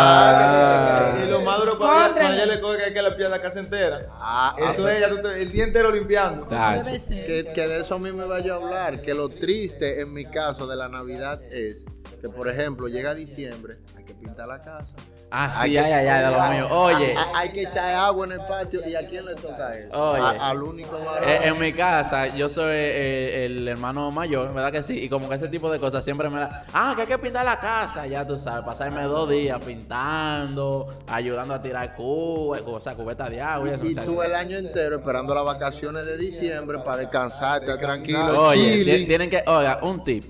Ah, 0.00 1.14
Y 1.24 1.30
lo 1.30 1.40
más 1.42 1.58
duro 1.58 1.78
para 1.78 1.92
ella, 1.92 2.06
Cómprale. 2.08 2.28
para 2.30 2.34
ella 2.44 2.46
le 2.54 2.60
coge 2.60 2.76
que 2.78 2.84
hay 2.84 2.94
que 2.94 3.02
limpiar 3.02 3.30
la 3.30 3.40
casa 3.42 3.60
entera. 3.60 4.06
Ah, 4.12 4.54
Eso 4.58 4.88
es 4.88 4.98
ella 4.98 5.08
el 5.36 5.50
día 5.52 5.64
entero 5.64 5.90
limpiando. 5.90 6.44
qué 6.46 6.54
lindo! 6.54 6.66
Tacho. 6.68 6.84
Debe 6.84 6.98
ser. 7.00 7.26
Que, 7.26 7.52
que 7.52 7.68
de 7.68 7.80
eso 7.80 7.98
mismo 7.98 8.24
iba 8.24 8.38
yo 8.40 8.54
a 8.54 8.56
hablar, 8.64 9.02
que 9.02 9.14
lo 9.14 9.28
triste 9.28 10.00
en 10.00 10.12
mi 10.12 10.24
caso 10.26 10.66
de 10.66 10.76
la 10.76 10.88
Navidad 10.88 11.40
es 11.50 11.84
que, 12.20 12.28
por 12.28 12.48
ejemplo, 12.48 12.88
llega 12.88 13.14
diciembre, 13.14 13.78
hay 13.96 14.04
que 14.04 14.14
pintar 14.14 14.48
la 14.48 14.60
casa. 14.62 14.94
Ah, 15.30 15.50
Hay 15.60 15.68
sí, 15.68 15.74
que- 15.76 15.80
ay, 15.80 15.92
ay, 15.92 16.06
ay, 16.08 16.24
de 16.24 16.30
lo 16.30 16.42
mío. 16.48 16.68
Oye, 16.74 17.14
Ah, 17.14 17.32
Hay 17.34 17.50
que 17.50 17.60
echar 17.64 17.94
agua 17.96 18.24
en 18.24 18.32
el 18.32 18.40
patio 18.46 18.80
y 18.88 18.94
a 18.94 19.06
quién 19.06 19.26
le 19.26 19.34
toca 19.34 19.76
eso? 19.76 19.92
Oye. 20.12 20.22
A- 20.22 20.48
al 20.48 20.62
único 20.62 20.98
varón. 21.04 21.28
eh, 21.28 21.40
en 21.44 21.58
mi 21.58 21.70
casa, 21.74 22.28
yo 22.28 22.48
soy 22.48 22.70
eh, 22.72 23.44
el 23.44 23.68
hermano 23.68 24.10
mayor, 24.10 24.54
¿verdad 24.54 24.72
que 24.72 24.82
sí? 24.82 24.98
Y 24.98 25.10
como 25.10 25.28
que 25.28 25.34
ese 25.34 25.47
tipo 25.48 25.70
de 25.70 25.78
cosas 25.80 26.04
siempre 26.04 26.28
me 26.30 26.40
da. 26.40 26.64
Ah, 26.72 26.92
que 26.94 27.02
hay 27.02 27.08
que 27.08 27.18
pintar 27.18 27.44
la 27.44 27.58
casa, 27.58 28.06
ya 28.06 28.26
tú 28.26 28.38
sabes, 28.38 28.64
pasarme 28.64 29.02
dos 29.04 29.28
días 29.28 29.58
pintando, 29.64 30.86
ayudando 31.06 31.54
a 31.54 31.62
tirar 31.62 31.94
cubas, 31.94 32.62
o 32.66 32.80
sea, 32.80 32.94
cubeta 32.94 33.28
de 33.28 33.40
agua 33.40 33.68
y 33.68 33.72
eso. 33.72 33.84
Y 33.84 33.88
muchacho. 33.90 34.06
tú 34.12 34.22
el 34.22 34.34
año 34.34 34.56
entero 34.58 34.96
esperando 34.96 35.34
las 35.34 35.44
vacaciones 35.44 36.04
de 36.04 36.16
diciembre 36.16 36.78
para 36.80 36.98
descansar, 36.98 37.62
estar 37.62 37.78
tranquilo, 37.78 38.42
Oye, 38.48 39.04
tienen 39.06 39.30
que, 39.30 39.42
oiga, 39.46 39.78
un 39.82 40.04
tip 40.04 40.24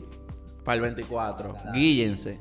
para 0.65 0.77
el 0.77 0.81
24, 0.83 1.55
guíense 1.73 2.39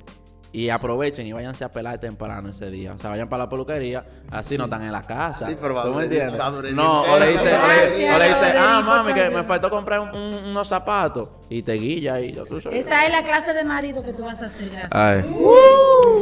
y 0.51 0.69
aprovechen 0.69 1.27
y 1.27 1.33
váyanse 1.33 1.63
a 1.65 1.71
pelar 1.71 1.99
temprano 1.99 2.49
ese 2.49 2.71
día. 2.71 2.93
O 2.93 2.97
sea, 2.97 3.11
vayan 3.11 3.29
para 3.29 3.43
la 3.43 3.49
peluquería, 3.49 4.05
así 4.31 4.57
no 4.57 4.63
están 4.63 4.81
en 4.81 4.91
la 4.91 5.03
casa. 5.03 5.45
Sí, 5.45 5.57
pero 5.61 5.83
¿Tú 5.83 5.93
me 5.93 6.03
entiendes? 6.05 6.39
No, 6.73 7.01
o 7.03 7.19
le 7.19 7.27
dice, 7.27 7.49
o 7.49 7.67
le, 7.67 7.75
Gracias, 7.75 8.15
o 8.15 8.19
le 8.19 8.27
dice, 8.29 8.53
ah, 8.57 8.81
mami, 8.83 9.13
que 9.13 9.29
me 9.29 9.43
faltó 9.43 9.69
comprar 9.69 9.99
un- 9.99 10.09
un- 10.15 10.45
unos 10.45 10.67
zapatos 10.67 11.29
y 11.49 11.63
te 11.63 11.73
guilla 11.73 12.19
y 12.19 12.33
ya 12.33 12.43
tú 12.43 12.59
sabes. 12.59 12.85
Esa 12.85 13.05
es 13.05 13.11
la 13.11 13.23
clase 13.23 13.53
de 13.53 13.63
marido 13.63 14.03
que 14.03 14.13
tú 14.13 14.23
vas 14.23 14.41
a 14.41 14.47
hacer, 14.47 14.69
gracias. 14.69 14.91
Ay. 14.93 15.23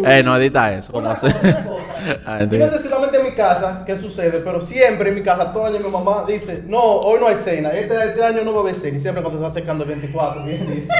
Ey, 0.05 0.23
no 0.23 0.37
edita 0.37 0.73
eso, 0.73 0.91
¿cómo 0.91 1.09
hacer? 1.09 1.35
Ay, 2.25 2.47
Y 2.51 2.57
no 2.57 2.67
solamente 2.69 3.17
en 3.17 3.23
mi 3.23 3.33
casa 3.33 3.83
qué 3.85 3.97
sucede, 3.97 4.39
pero 4.41 4.61
siempre 4.61 5.09
en 5.09 5.15
mi 5.15 5.23
casa, 5.23 5.51
todo 5.51 5.67
el 5.67 5.75
año 5.75 5.85
mi 5.85 5.91
mamá 5.91 6.25
dice, 6.27 6.63
no, 6.67 6.81
hoy 6.81 7.19
no 7.19 7.27
hay 7.27 7.37
cena, 7.37 7.71
este, 7.71 8.09
este 8.09 8.23
año 8.23 8.43
no 8.43 8.53
va 8.53 8.59
a 8.59 8.61
haber 8.61 8.75
cena, 8.75 8.97
y 8.97 9.01
siempre 9.01 9.23
cuando 9.23 9.39
se 9.39 9.47
está 9.47 9.59
acercando 9.59 9.83
el 9.83 9.89
24, 9.89 10.43
bien 10.43 10.69
dice. 10.69 10.93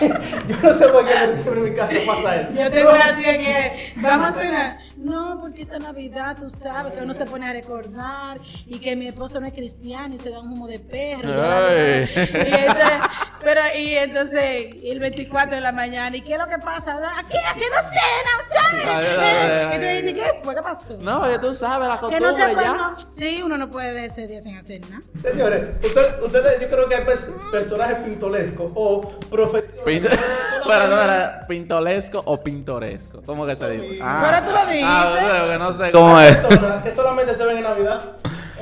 Yo 0.48 0.56
no 0.62 0.74
sé 0.74 0.86
por 0.88 1.04
qué, 1.06 1.12
pero 1.20 1.36
siempre 1.36 1.66
en 1.66 1.70
mi 1.70 1.76
casa 1.76 1.92
pasa 2.06 2.40
eso. 2.40 2.50
Yo 2.52 2.70
tengo 2.70 2.90
una 2.90 3.16
tía 3.16 3.38
que 3.38 3.92
vamos 3.96 4.28
a 4.30 4.32
cenar. 4.32 4.78
No, 4.96 5.38
porque 5.40 5.62
esta 5.62 5.78
Navidad 5.78 6.38
tú 6.40 6.48
sabes 6.48 6.92
que 6.92 7.04
uno 7.04 7.12
se 7.12 7.26
pone 7.26 7.46
a 7.46 7.52
recordar 7.52 8.38
y 8.66 8.78
que 8.78 8.96
mi 8.96 9.06
esposo 9.06 9.38
no 9.38 9.46
es 9.46 9.52
cristiano 9.52 10.14
y 10.14 10.18
se 10.18 10.30
da 10.30 10.40
un 10.40 10.52
humo 10.52 10.66
de 10.66 10.78
perro. 10.80 11.28
y 11.28 11.32
y 11.32 12.54
entonces, 12.54 13.00
pero 13.44 13.60
y 13.76 13.94
entonces 13.94 14.74
el 14.84 14.98
24 15.00 15.54
de 15.56 15.60
la 15.60 15.72
mañana, 15.72 16.16
¿y 16.16 16.22
qué 16.22 16.32
es 16.34 16.38
lo 16.38 16.46
que 16.46 16.58
pasa? 16.58 16.98
Aquí 17.18 17.36
haciendo 17.36 17.76
cena, 17.78 18.30
muchachos. 18.42 19.70
Ay. 19.72 19.78
dices, 20.02 20.14
¿qué 20.14 20.40
fue? 20.42 20.54
¿Qué 20.54 20.62
pasó? 20.62 20.80
No, 21.00 21.20
oye, 21.22 21.38
tú 21.38 21.54
sabes 21.54 21.88
la 21.88 21.94
que 21.94 22.00
costumbre 22.00 22.20
no 22.20 22.32
se 22.32 22.48
puede, 22.54 22.66
ya. 22.66 22.72
no. 22.74 22.96
Sí, 22.96 23.42
uno 23.44 23.56
no 23.58 23.70
puede 23.70 24.06
ese 24.06 24.26
día 24.26 24.40
sin 24.40 24.56
hacer 24.56 24.80
nada. 24.90 25.02
Señores, 25.22 25.84
usted- 25.84 26.22
ustedes, 26.22 26.60
yo 26.60 26.68
creo 26.70 26.88
que 26.88 26.94
hay 26.96 27.04
pers- 27.04 27.50
personajes 27.50 27.96
pintorescos 27.98 28.72
o 28.74 29.08
profesionales. 29.30 29.84
Pint- 29.84 30.04
Espera, 30.64 30.84
espera, 30.84 31.44
¿Pintolesco 31.46 32.22
o 32.24 32.40
pintoresco? 32.40 33.20
¿Cómo 33.26 33.46
que 33.46 33.54
se 33.54 33.68
dice? 33.70 33.98
Pero 34.02 34.46
tú 34.46 34.52
lo 34.52 34.66
dijiste. 34.66 34.82
Ah, 34.88 35.46
que 35.50 35.58
no 35.58 35.72
sé 35.74 35.92
cómo 35.92 36.18
es. 36.20 36.38
que 36.82 36.94
solamente 36.94 37.34
se 37.34 37.44
ven 37.44 37.58
en 37.58 37.64
Navidad. 37.64 38.00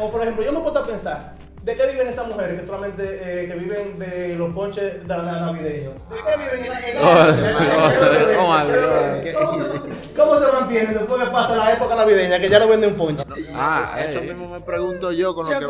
O 0.01 0.11
por 0.11 0.21
ejemplo, 0.23 0.43
yo 0.45 0.53
me 0.53 0.59
puedo 0.61 0.79
a 0.81 0.87
pensar, 0.87 1.35
¿de 1.63 1.77
qué 1.77 1.87
viven 1.87 2.09
esas 2.09 2.27
mujeres 2.27 2.61
que 2.61 2.67
solamente 2.67 3.03
eh, 3.05 3.47
que 3.49 3.55
viven 3.55 3.99
de 3.99 4.35
los 4.37 4.53
ponches 4.53 5.07
de 5.07 5.09
la 5.09 5.23
navideños? 5.23 5.95
¿De 6.11 6.17
qué 6.17 6.37
viven 6.37 6.65
en 6.67 6.73
Oh, 7.05 8.37
¿Cómo 8.37 9.65
se- 9.65 10.13
¿Cómo 10.17 10.39
se 10.39 10.53
mantienen 10.53 10.95
después 10.95 11.23
que 11.25 11.31
pasa 11.31 11.57
la 11.57 11.73
época 11.73 11.95
navideña 11.97 12.39
que 12.39 12.49
ya 12.51 12.59
no 12.59 12.69
venden 12.69 12.95
ponche? 12.97 13.25
Ah, 13.55 13.97
Eso 13.99 14.19
ey. 14.19 14.29
mismo 14.29 14.49
me 14.49 14.61
pregunto 14.61 15.11
yo 15.13 15.35
con 15.35 15.45
lo, 15.51 15.59
que, 15.59 15.67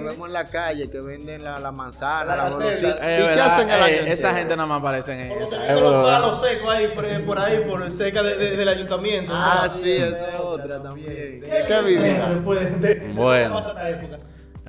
vemos 0.00 0.26
en 0.28 0.32
la 0.32 0.48
calle, 0.48 0.88
que 0.90 1.00
venden 1.00 1.44
la, 1.44 1.58
la 1.58 1.70
manzana, 1.72 2.24
La 2.24 2.44
la, 2.44 2.50
golosina. 2.50 2.90
Es 3.02 3.24
¿Y 3.24 3.28
qué 3.34 3.40
hacen 3.40 3.68
ey, 3.70 3.74
año 3.98 4.12
Esa 4.12 4.34
gente 4.34 4.56
nada 4.56 4.66
más 4.66 4.80
aparecen 4.80 5.18
en 5.20 5.28
Como 5.28 5.40
esa. 5.46 5.56
que 5.58 5.62
Es 5.62 5.68
venden 5.74 5.84
los 5.92 6.04
palos 6.10 6.40
secos 6.40 6.74
ahí 6.74 6.88
por, 6.88 7.24
por 7.24 7.38
ahí, 7.38 7.58
por 7.68 7.90
cerca 7.92 8.22
de- 8.22 8.36
de- 8.36 8.56
del 8.56 8.68
ayuntamiento. 8.68 9.32
Ah, 9.34 9.68
sí, 9.70 9.92
esa 9.92 10.28
es 10.34 10.40
otra 10.40 10.82
también. 10.82 11.40
¿De 11.40 11.64
qué 11.66 11.80
viven 11.84 12.22
después 12.34 12.80
de, 12.80 12.94
Bueno. 13.14 13.60
de 13.60 13.68
esta 13.68 13.90
época? 13.90 14.18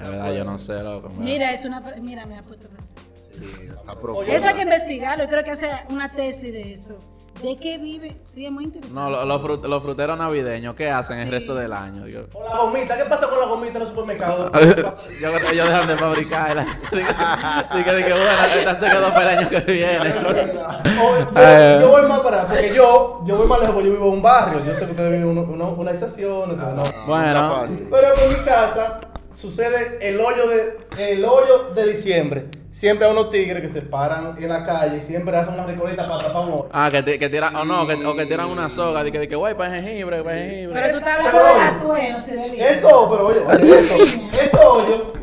Verdad, 0.01 0.33
yo 0.33 0.43
no 0.45 0.59
sé, 0.59 0.81
loco. 0.83 1.09
Mira, 1.17 1.51
es 1.51 1.65
una. 1.65 1.81
Mira, 2.01 2.25
me 2.25 2.37
ha 2.37 2.43
puesto 2.43 2.67
a 2.67 2.69
pensar. 2.69 2.97
Sí, 3.37 3.45
está 3.67 3.95
profundo. 3.99 4.31
Eso 4.31 4.47
hay 4.49 4.53
que 4.55 4.61
investigarlo. 4.63 5.23
Yo 5.25 5.29
creo 5.29 5.43
que 5.43 5.51
hacer 5.51 5.69
una 5.89 6.11
tesis 6.11 6.51
de 6.53 6.73
eso. 6.73 6.99
¿De 7.43 7.55
qué 7.57 7.77
vive? 7.77 8.19
Sí, 8.25 8.45
es 8.45 8.51
muy 8.51 8.65
interesante. 8.65 8.99
No, 9.01 9.09
lo- 9.09 9.23
los, 9.23 9.41
frut- 9.41 9.65
los 9.65 9.81
fruteros 9.81 10.17
navideños, 10.17 10.75
¿qué 10.75 10.89
hacen 10.89 11.19
el 11.19 11.31
resto 11.31 11.55
del 11.55 11.71
año? 11.71 12.05
Yo, 12.05 12.23
O 12.33 12.43
la 12.43 12.57
gomita, 12.57 12.97
¿qué 12.97 13.05
pasa 13.05 13.29
con 13.29 13.39
la 13.39 13.45
gomita 13.45 13.73
en 13.75 13.79
los 13.79 13.89
supermercados? 13.89 14.51
yo 15.21 15.31
creo 15.31 15.47
que 15.47 15.53
ellos 15.53 15.69
dejan 15.69 15.87
de 15.87 15.95
fabricarla. 15.95 16.65
Dije, 16.91 17.95
dije, 17.95 18.11
bueno, 18.11 18.29
están 18.57 18.79
secando 18.79 19.09
para 19.13 19.31
el 19.33 19.37
año 19.39 19.49
que 19.49 19.59
viene. 19.71 20.13
O 21.01 21.17
yo, 21.33 21.79
yo 21.79 21.89
voy 21.91 22.01
más 22.09 22.19
para 22.19 22.45
porque 22.47 22.73
yo, 22.75 23.23
yo 23.25 23.37
voy 23.37 23.47
más 23.47 23.59
lejos, 23.61 23.73
porque 23.75 23.87
yo 23.87 23.93
vivo 23.93 24.07
en 24.07 24.13
un 24.15 24.21
barrio. 24.21 24.65
Yo 24.65 24.73
sé 24.73 24.79
que 24.85 24.91
ustedes 24.91 25.11
viven 25.11 25.29
en 25.29 25.37
una, 25.79 25.91
estación. 25.91 26.51
entonces 26.51 26.75
no. 26.95 27.05
Bueno. 27.05 27.65
Pero 27.89 28.07
en 28.21 28.29
mi 28.37 28.43
casa, 28.43 28.99
sucede 29.33 29.97
el 30.01 30.19
hoyo 30.19 30.47
de, 30.47 30.77
el 30.97 31.23
hoyo 31.25 31.71
de 31.75 31.93
diciembre. 31.93 32.45
Siempre 32.71 33.05
hay 33.07 33.11
unos 33.11 33.29
tigres 33.31 33.61
que 33.61 33.69
se 33.69 33.81
paran 33.81 34.35
en 34.39 34.47
la 34.47 34.65
calle 34.65 34.97
y 34.97 35.01
siempre 35.01 35.35
hacen 35.35 35.55
una 35.55 35.65
recoleta 35.65 36.07
para 36.07 36.23
tapar 36.23 36.43
un 36.43 36.53
hoyo. 36.53 36.69
Ah, 36.71 36.89
que, 36.91 37.01
ti- 37.03 37.17
que 37.19 37.27
tiran, 37.27 37.53
o 37.55 37.65
no, 37.65 37.85
que, 37.87 37.93
o 37.95 38.15
que 38.15 38.25
tiran 38.25 38.47
una 38.47 38.69
soga, 38.69 39.03
de 39.03 39.11
que, 39.11 39.19
de 39.19 39.27
que, 39.27 39.35
güey, 39.35 39.55
para 39.57 39.71
jengibre, 39.81 40.23
para 40.23 40.37
jengibre. 40.37 40.73
Pero 40.79 40.91
tú 40.91 40.97
estás 40.99 41.17
hablando 41.17 41.43
del 41.53 41.61
atuendo, 41.61 42.19
Sibelino. 42.19 42.65
Eso, 42.65 43.07
pero 43.11 43.27
oye, 43.27 43.39
oye, 43.39 43.79
eso, 43.79 43.95
eso 44.41 44.71
hoyo. 44.71 45.13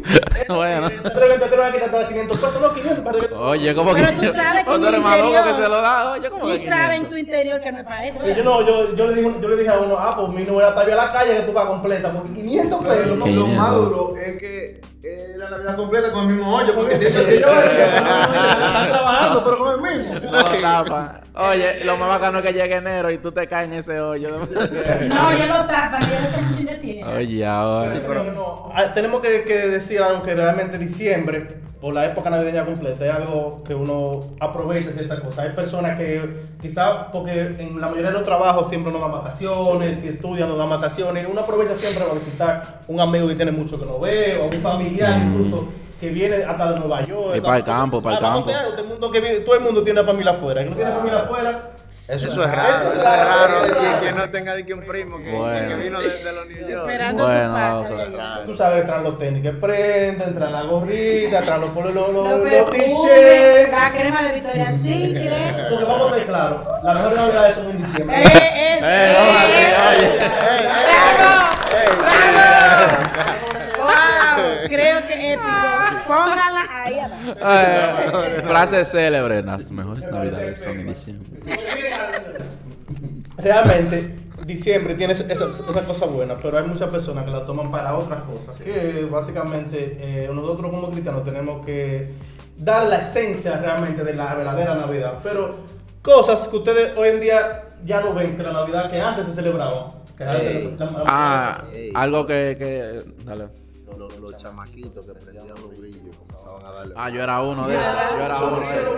Eso, 0.46 0.56
Bueno. 0.56 0.88
De 0.88 0.96
repente 1.10 1.46
te 1.46 1.56
van 1.56 1.68
a 1.70 1.72
quitar 1.72 1.90
cada 1.90 2.08
500 2.08 2.38
pesos, 2.40 2.60
no 2.60 2.72
500 2.74 3.04
para 3.04 3.18
que- 3.20 3.34
Oye, 3.34 3.74
como 3.74 3.94
que. 3.94 4.02
Pero 4.02 4.16
tú 4.20 4.32
sabes 4.32 4.64
que 4.64 4.70
tú 4.78 4.86
eres 4.86 5.00
más 5.02 5.20
loco 5.20 5.44
que 5.44 5.54
se 5.54 5.68
lo 5.68 5.80
da, 5.82 6.10
oye, 6.12 6.30
como 6.30 6.42
Tú 6.42 6.48
que 6.48 6.58
sabes 6.58 6.96
en 6.98 7.06
500. 7.06 7.08
tu 7.10 7.16
interior 7.16 7.60
que 7.60 7.72
no 7.72 7.78
es 7.78 7.84
para 7.84 8.04
eso. 8.06 8.26
Yo 8.26 8.44
no, 8.44 8.66
yo, 8.66 8.94
yo, 8.94 9.06
le 9.08 9.14
dije, 9.22 9.36
yo 9.42 9.48
le 9.48 9.56
dije 9.56 9.70
a 9.70 9.78
uno, 9.78 9.96
ah, 9.98 10.14
pues 10.16 10.28
mi 10.30 10.44
no 10.44 10.52
voy 10.54 10.64
a 10.64 10.68
estar 10.68 10.86
yo 10.86 10.92
a 10.92 10.96
la 11.04 11.12
calle 11.12 11.36
que 11.36 11.42
tú 11.42 11.52
vas 11.52 11.66
completa, 11.66 12.12
porque 12.12 12.32
500 12.32 12.80
Pero 12.82 12.94
pesos. 12.94 13.18
lo, 13.18 13.24
bien, 13.24 13.56
más 13.56 13.70
¿no? 13.70 13.78
duro 13.78 14.14
es 14.16 14.36
que 14.38 14.80
eh, 15.02 15.34
la 15.36 15.50
Navidad 15.50 15.76
completa 15.76 16.10
con 16.12 16.22
el 16.22 16.36
mismo 16.36 16.56
hoyo, 16.56 16.74
porque 16.74 16.96
si 16.96 17.02
yo 17.12 17.20
están 17.20 18.88
trabajando, 18.88 19.44
pero 19.44 19.58
con 19.58 19.74
el 19.74 19.80
mismo. 19.98 20.14
No 20.30 20.42
tapa. 20.44 21.20
Oye, 21.34 21.84
lo 21.84 21.96
más 21.98 22.08
bacano 22.08 22.38
es 22.38 22.44
que 22.44 22.52
llegue 22.54 22.74
enero 22.76 23.10
y 23.10 23.18
tú 23.18 23.30
te 23.30 23.46
caes 23.46 23.66
en 23.68 23.74
ese 23.74 24.00
hoyo. 24.00 24.30
No, 24.30 25.32
ya 25.36 25.46
lo 25.46 25.66
tapan, 25.66 26.00
ya 26.02 26.20
le 26.20 26.28
echan 26.30 26.46
un 26.46 26.56
chin 26.56 26.66
de 26.66 26.76
tierra. 26.78 27.05
Oye, 27.16 27.46
ahora. 27.46 27.92
Sí, 27.92 28.00
pero 28.06 28.24
no, 28.24 28.70
ah, 28.74 28.92
tenemos 28.94 29.20
que, 29.20 29.42
que 29.44 29.54
decir 29.68 30.00
algo 30.02 30.22
que 30.22 30.34
realmente 30.34 30.78
diciembre, 30.78 31.46
por 31.80 31.92
la 31.94 32.06
época 32.06 32.30
navideña 32.30 32.64
completa, 32.64 33.04
es 33.04 33.12
algo 33.12 33.62
que 33.64 33.74
uno 33.74 34.24
aprovecha 34.40 34.92
ciertas 34.92 35.20
cosas. 35.20 35.46
Hay 35.46 35.50
personas 35.54 35.98
que 35.98 36.46
quizás, 36.60 37.06
porque 37.12 37.54
en 37.58 37.80
la 37.80 37.88
mayoría 37.88 38.08
de 38.10 38.14
los 38.18 38.24
trabajos 38.24 38.68
siempre 38.68 38.90
nos 38.90 39.00
dan 39.02 39.12
vacaciones, 39.12 40.00
si 40.00 40.08
estudian 40.08 40.48
nos 40.48 40.58
dan 40.58 40.70
vacaciones, 40.70 41.26
uno 41.30 41.40
aprovecha 41.42 41.74
siempre 41.74 42.02
para 42.04 42.14
visitar 42.18 42.80
un 42.88 43.00
amigo 43.00 43.28
que 43.28 43.34
tiene 43.34 43.52
mucho 43.52 43.78
que 43.78 43.86
no 43.86 44.00
ve, 44.00 44.38
o 44.40 44.46
un 44.46 44.62
familiar 44.62 45.20
incluso 45.20 45.68
que 46.00 46.08
viene 46.10 46.36
hasta 46.44 46.72
de 46.72 46.80
Nueva 46.80 47.02
York. 47.02 47.34
Mm. 47.34 47.38
Y 47.38 47.40
para 47.40 47.56
el 47.58 47.64
campo, 47.64 48.02
para 48.02 48.18
el 48.18 48.24
Ah, 48.24 48.32
campo. 48.34 48.50
todo 49.44 49.54
el 49.54 49.62
mundo 49.62 49.82
tiene 49.82 50.02
familia 50.02 50.32
afuera, 50.32 50.60
el 50.62 50.68
que 50.68 50.70
no 50.70 50.76
tiene 50.76 50.92
familia 50.92 51.20
afuera. 51.20 51.70
Eso, 52.08 52.28
es 52.28 52.36
raro, 52.50 52.92
eso 52.92 52.98
es 52.98 53.02
raro. 53.04 53.62
Que, 54.00 54.06
que 54.06 54.12
no 54.12 54.30
tenga 54.30 54.54
de 54.54 54.64
que 54.64 54.74
un 54.74 54.82
primo 54.82 55.18
que, 55.18 55.28
Bueno. 55.32 55.68
que 55.68 55.74
vino 55.74 56.00
de, 56.00 56.08
de 56.22 56.32
los 56.32 56.46
New 56.46 56.56
York. 56.68 56.82
Esperando 56.88 57.24
Bueno, 57.26 57.48
tu 57.88 57.96
paca. 57.96 58.42
Tú 58.46 58.56
sabes, 58.56 58.86
traen 58.86 59.02
los 59.02 59.18
tenis 59.18 59.42
que 59.42 59.52
prenden, 59.52 60.34
traen 60.36 60.52
la 60.52 60.62
gorrita, 60.62 61.42
traen 61.42 61.60
los 61.62 61.70
polos, 61.70 61.92
los, 61.92 62.12
los, 62.12 62.28
Los 62.38 62.70
t-shirts. 62.70 63.70
la 63.72 63.90
crema 63.90 64.22
de 64.22 64.32
Victoria's 64.34 64.76
Secret. 64.76 65.68
Porque 65.68 65.84
vamos 65.84 66.12
a 66.12 66.14
ser 66.16 66.26
claros, 66.26 66.60
las 66.84 66.94
mejores 66.94 67.18
navidades 67.18 67.54
son 67.56 67.70
en 67.70 67.84
diciembre. 67.84 68.16
Eh, 68.16 68.22
eh, 68.24 68.78
Eh, 68.82 69.12
eh, 69.12 69.76
oye, 69.88 70.06
eh, 70.06 70.68
¡Bravo! 71.16 71.44
¡Bravo! 71.98 72.96
¡Wow! 73.78 74.68
Creo 74.68 75.06
que 75.08 75.32
épico. 75.32 75.46
Póngala 76.06 76.64
ahí 76.84 76.98
abajo. 77.00 77.34
Eh, 77.34 78.42
frase 78.46 78.84
célebre. 78.84 79.42
Las 79.42 79.70
mejores 79.72 80.06
navidades 80.10 80.60
son 80.62 80.78
en 80.80 80.86
diciembre. 80.86 81.40
Realmente, 83.46 84.16
diciembre 84.44 84.94
tiene 84.96 85.12
esa, 85.12 85.32
esa 85.32 85.46
cosa 85.86 86.06
buena, 86.06 86.36
pero 86.36 86.58
hay 86.58 86.64
muchas 86.66 86.88
personas 86.90 87.24
que 87.24 87.30
la 87.30 87.44
toman 87.46 87.70
para 87.70 87.94
otras 87.96 88.22
cosas. 88.24 88.60
Que 88.60 89.06
básicamente 89.10 89.96
eh, 90.00 90.30
nosotros 90.32 90.68
como 90.70 90.90
cristianos 90.90 91.24
tenemos 91.24 91.64
que 91.64 92.10
dar 92.58 92.88
la 92.88 92.96
esencia 93.02 93.56
realmente 93.58 94.02
de 94.02 94.14
la 94.14 94.34
verdadera 94.34 94.74
Navidad. 94.74 95.18
Pero 95.22 95.54
cosas 96.02 96.48
que 96.48 96.56
ustedes 96.56 96.96
hoy 96.98 97.10
en 97.10 97.20
día 97.20 97.62
ya 97.84 98.00
no 98.00 98.14
ven 98.14 98.36
que 98.36 98.42
la 98.42 98.52
Navidad 98.52 98.90
que 98.90 99.00
antes 99.00 99.26
se 99.26 99.34
celebraba. 99.34 99.92
que 100.18 100.24
antes 100.24 100.40
Ey. 100.42 100.76
la- 100.78 100.86
la- 100.86 101.02
Ah, 101.06 101.64
algo 101.94 102.26
que. 102.26 102.56
que 102.58 103.02
dale. 103.24 103.48
Los, 103.96 104.16
los 104.18 104.36
chamaquitos 104.36 105.06
que 105.06 105.12
prendían 105.12 105.48
los 105.48 105.76
brillos 105.78 106.16
comenzaban 106.16 106.64
a 106.66 106.70
darle. 106.72 106.94
Ah, 106.96 107.08
yo 107.08 107.22
era 107.22 107.40
uno 107.42 107.68
de 107.68 107.76
esos. 107.76 107.94
Yo 108.10 108.24
era 108.24 108.38
uno 108.38 108.60
de 108.60 108.80
esos. 108.80 108.96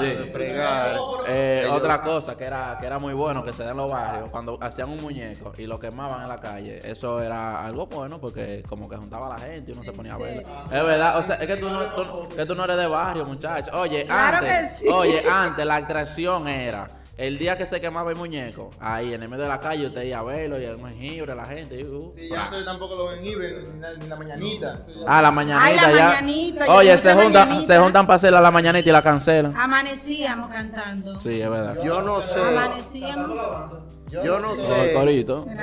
De 0.00 0.30
fregar. 0.32 0.96
Eh, 1.26 1.66
otra 1.70 2.02
cosa 2.02 2.36
que 2.36 2.44
era, 2.44 2.76
que 2.80 2.86
era 2.86 2.98
muy 2.98 3.14
bueno 3.14 3.44
que 3.44 3.52
se 3.52 3.62
da 3.62 3.70
en 3.70 3.76
los 3.76 3.90
barrios, 3.90 4.30
cuando 4.30 4.58
hacían 4.60 4.88
un 4.90 5.00
muñeco 5.02 5.52
y 5.56 5.66
lo 5.66 5.78
quemaban 5.78 6.22
en 6.22 6.28
la 6.28 6.40
calle, 6.40 6.80
eso 6.90 7.20
era 7.22 7.64
algo 7.64 7.86
bueno 7.86 8.20
porque 8.20 8.62
como 8.68 8.88
que 8.88 8.96
juntaba 8.96 9.26
a 9.26 9.38
la 9.38 9.38
gente 9.38 9.70
y 9.70 9.74
uno 9.74 9.82
se 9.82 9.90
¿En 9.90 9.96
ponía 9.96 10.14
a 10.14 10.18
verlo. 10.18 10.42
serio? 10.42 10.48
Es 10.72 10.84
verdad, 10.84 11.18
o 11.18 11.22
sea, 11.22 11.36
es 11.36 11.46
que 11.46 11.56
tú 11.56 11.68
no, 11.68 11.80
tú- 11.94 12.28
que 12.34 12.46
tú 12.46 12.54
no 12.54 12.64
eres 12.64 12.76
de 12.76 12.86
barrio, 12.86 13.24
muchacho. 13.24 13.70
Oye, 13.78 14.04
Claro 14.04 14.38
antes, 14.38 14.62
que 14.62 14.68
sí. 14.68 14.88
oye, 14.88 15.22
antes 15.30 15.64
la 15.64 15.76
atracción 15.76 16.48
era 16.48 16.88
el 17.16 17.38
día 17.38 17.56
que 17.56 17.64
se 17.66 17.80
quemaba 17.80 18.10
el 18.10 18.16
muñeco, 18.16 18.70
ahí 18.80 19.14
en 19.14 19.22
el 19.22 19.28
medio 19.28 19.44
de 19.44 19.48
la 19.48 19.60
calle 19.60 19.86
usted 19.86 20.02
iba 20.02 20.18
a 20.18 20.22
verlo 20.24 20.60
y 20.60 20.64
un 20.66 20.84
jengibre, 20.88 21.34
la 21.34 21.46
gente. 21.46 21.78
y, 21.78 21.84
uh, 21.84 22.12
Sí, 22.14 22.28
yo 22.28 22.36
no 22.36 22.46
soy 22.46 22.64
tampoco 22.64 22.96
los 22.96 23.14
jengibre 23.14 23.62
ni, 23.72 23.78
na- 23.80 23.92
ni 23.94 24.06
la 24.08 24.16
mañanita. 24.16 24.80
Ah, 25.06 25.22
la 25.22 25.30
mañanita 25.30 25.64
Ay, 25.66 25.76
la 25.76 25.92
ya. 25.98 26.04
mañanita, 26.08 26.64
Oye, 26.74 26.98
se 26.98 27.14
juntan, 27.14 27.48
mañanita. 27.48 27.74
se 27.74 27.80
juntan 27.80 28.06
para 28.06 28.16
hacerla 28.16 28.40
la 28.40 28.50
mañanita 28.50 28.88
y 28.88 28.92
la 28.92 29.02
cancelan. 29.02 29.56
Amanecíamos 29.56 30.48
cantando. 30.48 31.20
Sí, 31.20 31.40
es 31.40 31.48
verdad. 31.50 31.76
Yo 31.84 32.02
no 32.02 32.20
sé. 32.20 32.40
Amanecíamos. 32.40 33.38
Yo 34.10 34.38
no 34.38 34.54
sé. 34.54 34.94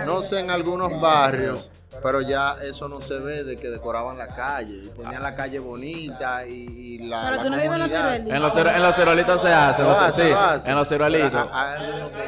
No 0.06 0.24
sé 0.24 0.40
en 0.40 0.52
algunos 0.52 1.00
barrios, 1.02 1.70
pero 2.04 2.22
ya 2.22 2.56
eso 2.64 2.88
no 2.88 3.02
se 3.02 3.20
ve 3.20 3.44
de 3.44 3.58
que 3.58 3.70
decoraban 3.70 4.18
la 4.18 4.28
calle. 4.28 4.74
y 4.86 4.88
Ponían 4.90 5.22
la 5.24 5.36
calle 5.36 5.60
bonita 5.60 6.46
y, 6.48 6.52
y 6.54 6.98
la. 7.08 7.24
Pero 7.26 7.36
la 7.38 7.44
tú 7.44 7.50
no 7.50 7.56
vives 7.58 7.72
en 7.74 7.80
los 7.80 7.90
ciruelitos. 7.92 8.34
En 8.36 8.42
los, 8.42 8.54
cero- 8.54 8.72
en 8.76 8.82
los 8.84 8.96
cerolitos 8.96 9.42
se 9.42 9.54
hace, 9.54 9.84
sí, 10.22 10.32
hace. 10.36 10.70
en 10.70 10.76
los 10.76 10.88
cerolitos. 10.88 11.48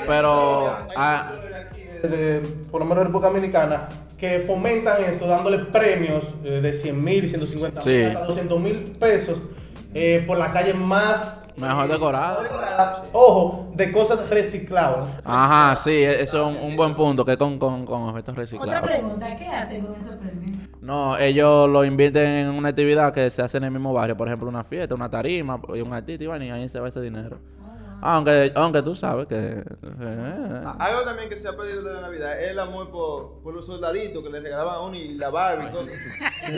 Pero, 0.07 0.77
ah, 0.95 1.31
de, 2.03 2.41
por 2.71 2.81
lo 2.81 2.85
menos 2.85 3.01
en 3.01 3.07
República 3.07 3.29
Dominicana, 3.29 3.89
que 4.17 4.43
fomentan 4.47 5.03
esto, 5.03 5.27
dándole 5.27 5.59
premios 5.65 6.23
eh, 6.43 6.59
de 6.61 6.73
100 6.73 7.03
mil, 7.03 7.29
150 7.29 7.79
mil, 7.79 7.83
Sí. 7.83 8.03
hasta 8.05 8.25
200 8.25 8.59
mil 8.59 8.77
pesos 8.99 9.37
eh, 9.93 10.23
por 10.25 10.37
la 10.37 10.51
calle 10.51 10.73
más 10.73 11.42
mejor 11.57 11.87
decorado. 11.87 12.43
decorada. 12.43 13.03
Ojo, 13.11 13.67
de 13.73 13.91
cosas 13.91 14.29
reciclables. 14.29 15.09
Ajá, 15.23 15.75
sí, 15.75 16.03
eso 16.03 16.49
es 16.49 16.57
un, 16.57 16.69
un 16.71 16.75
buen 16.75 16.95
punto, 16.95 17.23
que 17.25 17.37
con, 17.37 17.57
con, 17.59 17.85
con 17.85 18.03
objetos 18.03 18.33
Otra 18.33 18.41
reciclados. 18.43 18.81
pregunta, 18.89 19.37
¿qué 19.37 19.47
hacen 19.47 19.85
con 19.85 19.95
esos 19.95 20.15
premios? 20.15 20.51
No, 20.81 21.17
ellos 21.17 21.69
lo 21.69 21.85
invierten 21.85 22.25
en 22.25 22.49
una 22.49 22.69
actividad 22.69 23.13
que 23.13 23.29
se 23.31 23.41
hace 23.41 23.57
en 23.57 23.63
el 23.65 23.71
mismo 23.71 23.93
barrio, 23.93 24.17
por 24.17 24.27
ejemplo, 24.27 24.49
una 24.49 24.63
fiesta, 24.63 24.93
una 24.95 25.09
tarima, 25.09 25.59
y 25.73 25.81
un 25.81 25.93
artista, 25.93 26.23
y 26.23 26.49
ahí 26.49 26.67
se 26.69 26.79
va 26.79 26.89
ese 26.89 27.01
dinero. 27.01 27.37
Aunque, 28.05 28.51
aunque 28.55 28.81
tú 28.81 28.95
sabes 28.97 29.27
que... 29.27 29.35
eh, 29.37 30.61
Algo 30.77 31.03
también 31.05 31.29
que 31.29 31.37
se 31.37 31.47
ha 31.47 31.53
perdido 31.55 31.83
de 31.83 31.93
la 31.93 32.01
Navidad 32.01 32.37
es 32.41 32.49
el 32.51 32.59
amor 32.59 32.91
por, 32.91 33.41
por 33.41 33.53
los 33.53 33.65
soldaditos 33.65 34.21
que 34.21 34.29
le 34.29 34.41
regalaban 34.41 34.75
a 34.75 34.79
uno 34.81 34.97
y 34.97 35.13
la 35.17 35.29
Barbie 35.29 35.67
y 35.67 35.71
cosas. 35.71 35.93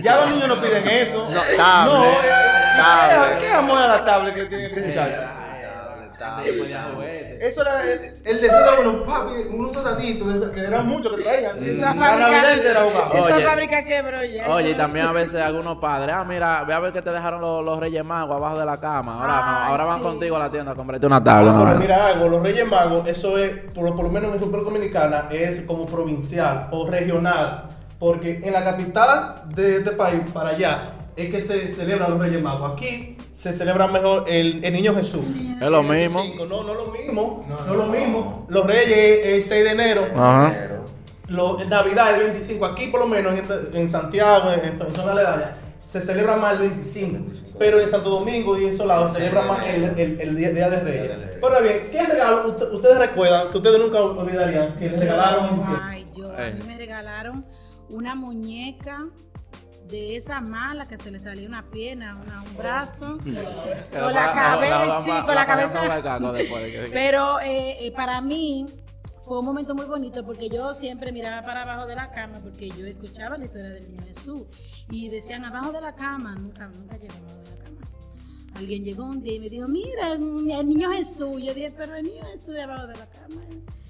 Ya 0.03 0.21
los 0.21 0.31
niños 0.31 0.47
no 0.47 0.59
piden 0.59 0.87
eso. 0.87 1.29
No, 1.29 1.39
tablet, 1.55 1.93
No, 1.97 2.03
eh, 2.03 2.29
tablet. 2.77 3.39
¿qué, 3.39 3.45
¿qué 3.45 3.51
amor 3.53 3.77
a 3.77 3.87
la 3.87 4.03
tablet 4.05 4.33
que 4.33 4.45
tiene 4.45 4.65
ese 4.65 4.81
muchacho? 4.87 5.21
Eso 7.39 7.61
era 7.61 7.83
el, 7.83 7.99
el 8.23 8.41
deseo 8.41 8.81
de 8.81 8.87
uno, 8.87 9.05
papi, 9.05 9.33
unos 9.53 9.73
soldaditos, 9.73 10.45
que 10.45 10.59
eran 10.61 10.87
muchos 10.87 11.13
que 11.13 11.23
traían. 11.23 11.63
Esa 11.63 11.93
La 11.95 12.17
Navidad 12.17 12.43
fábrica, 12.93 13.17
esa 13.17 13.35
Oye. 13.35 13.45
fábrica 13.45 13.85
quebró 13.85 14.23
ya. 14.23 14.49
Oye, 14.49 14.69
y 14.71 14.73
también 14.73 15.05
a 15.05 15.11
veces 15.11 15.35
algunos 15.41 15.77
padres, 15.77 16.15
ah, 16.17 16.23
mira, 16.23 16.63
ve 16.63 16.73
a 16.73 16.79
ver 16.79 16.93
que 16.93 17.01
te 17.01 17.11
dejaron 17.11 17.41
los, 17.41 17.63
los 17.63 17.79
Reyes 17.79 18.03
Magos 18.03 18.35
abajo 18.35 18.59
de 18.59 18.65
la 18.65 18.79
cama. 18.79 19.15
Ahora 19.15 19.35
no, 19.35 19.71
ahora 19.71 19.83
van 19.85 19.97
sí. 19.97 20.03
contigo 20.03 20.35
a 20.35 20.39
la 20.39 20.51
tienda 20.51 20.71
a 20.71 20.75
comprarte 20.75 21.05
una 21.05 21.23
tabla. 21.23 21.51
Ah, 21.51 21.53
no, 21.53 21.59
pero 21.63 21.73
no. 21.73 21.79
mira 21.79 22.07
algo, 22.07 22.29
los 22.29 22.41
Reyes 22.43 22.67
Magos, 22.67 23.07
eso 23.07 23.37
es, 23.37 23.53
por 23.73 23.83
lo, 23.83 23.95
por 23.95 24.05
lo 24.05 24.11
menos 24.11 24.33
en 24.33 24.39
República 24.39 24.63
Dominicana, 24.63 25.27
es 25.31 25.63
como 25.63 25.85
provincial 25.85 26.69
o 26.71 26.87
regional. 26.89 27.65
Porque 27.97 28.41
en 28.43 28.51
la 28.51 28.63
capital 28.63 29.43
de 29.55 29.77
este 29.77 29.91
país, 29.91 30.21
para 30.33 30.49
allá, 30.49 30.94
es 31.15 31.29
que 31.29 31.39
se 31.41 31.67
celebran 31.69 32.11
los 32.11 32.19
Reyes 32.19 32.41
Magos. 32.41 32.73
Aquí 32.73 33.17
se 33.35 33.53
celebra 33.53 33.87
mejor 33.87 34.25
el, 34.27 34.63
el 34.63 34.73
Niño 34.73 34.95
Jesús. 34.95 35.23
Es 35.61 35.71
lo 35.71 35.81
mismo. 35.83 36.23
No, 36.47 36.63
no 36.63 36.73
lo 36.73 36.87
mismo. 36.91 37.45
No, 37.47 37.73
lo 37.73 37.85
mismo. 37.87 38.45
Los 38.49 38.65
Reyes 38.65 39.19
el 39.25 39.43
6 39.43 39.63
de 39.63 39.71
enero. 39.71 40.05
Ajá. 40.15 40.53
Lo, 41.27 41.59
en 41.59 41.69
Navidad 41.69 42.13
el 42.15 42.23
25, 42.33 42.65
aquí 42.65 42.87
por 42.87 42.99
lo 42.99 43.07
menos 43.07 43.33
en, 43.33 43.75
en 43.75 43.89
Santiago, 43.89 44.51
en, 44.51 44.59
en 44.79 44.95
zona 44.95 45.11
aledaña, 45.13 45.57
se 45.81 45.99
celebra 46.01 46.37
más 46.37 46.53
el 46.53 46.59
25. 46.69 47.17
Pero 47.57 47.79
en 47.79 47.89
Santo 47.89 48.09
Domingo 48.11 48.59
y 48.59 48.65
en 48.65 48.77
Solado 48.77 49.07
se 49.11 49.19
celebra 49.19 49.41
más 49.43 49.65
el, 49.65 49.83
el, 49.97 50.21
el 50.21 50.35
día, 50.35 50.51
día 50.51 50.69
de 50.69 50.79
Reyes. 50.81 51.11
Ahora 51.41 51.61
bien, 51.61 51.87
¿qué 51.91 52.03
regalo 52.05 52.49
usted- 52.49 52.71
ustedes 52.73 52.97
recuerdan 52.99 53.49
que 53.49 53.57
ustedes 53.57 53.79
nunca 53.79 54.01
olvidarían 54.01 54.75
que 54.77 54.89
les 54.89 54.99
regalaron? 54.99 55.61
Ay, 55.81 56.05
yo, 56.15 56.31
a 56.31 56.41
mí 56.51 56.59
me 56.67 56.77
regalaron 56.77 57.45
una 57.89 58.13
muñeca 58.15 59.05
de 59.89 60.15
esa 60.15 60.41
mala 60.41 60.87
que 60.87 60.97
se 60.97 61.11
le 61.11 61.19
salía 61.19 61.47
una 61.47 61.69
pierna, 61.69 62.15
una, 62.15 62.41
un 62.41 62.57
brazo, 62.57 63.17
con 63.17 64.13
la 64.13 64.33
cabeza, 64.33 65.01
sí, 65.03 65.11
con 65.25 65.35
la 65.35 65.45
cabeza. 65.45 66.19
Pero 66.91 67.39
eh, 67.41 67.85
eh, 67.85 67.91
para 67.91 68.21
mí 68.21 68.67
fue 69.25 69.39
un 69.39 69.45
momento 69.45 69.75
muy 69.75 69.85
bonito 69.85 70.25
porque 70.25 70.49
yo 70.49 70.73
siempre 70.73 71.11
miraba 71.11 71.45
para 71.45 71.63
abajo 71.63 71.87
de 71.87 71.95
la 71.95 72.11
cama 72.11 72.39
porque 72.41 72.69
yo 72.69 72.85
escuchaba 72.85 73.37
la 73.37 73.45
historia 73.45 73.69
del 73.69 73.87
niño 73.87 74.03
Jesús 74.07 74.43
y 74.89 75.09
decían 75.09 75.45
abajo 75.45 75.71
de 75.71 75.81
la 75.81 75.95
cama, 75.95 76.35
nunca, 76.35 76.67
nunca 76.67 76.97
llegó 76.97 77.13
abajo 77.13 77.41
de 77.41 77.49
la 77.49 77.57
cama. 77.57 77.81
Alguien 78.55 78.83
llegó 78.83 79.05
un 79.05 79.21
día 79.21 79.35
y 79.35 79.39
me 79.39 79.49
dijo, 79.49 79.67
mira, 79.67 80.13
el 80.13 80.67
niño 80.67 80.91
Jesús. 80.91 81.41
Yo 81.43 81.53
dije, 81.53 81.73
pero 81.75 81.95
el 81.95 82.05
niño 82.05 82.23
Jesús 82.25 82.53
debajo 82.53 82.87
de 82.87 82.97
la 82.97 83.09
cama. 83.09 83.41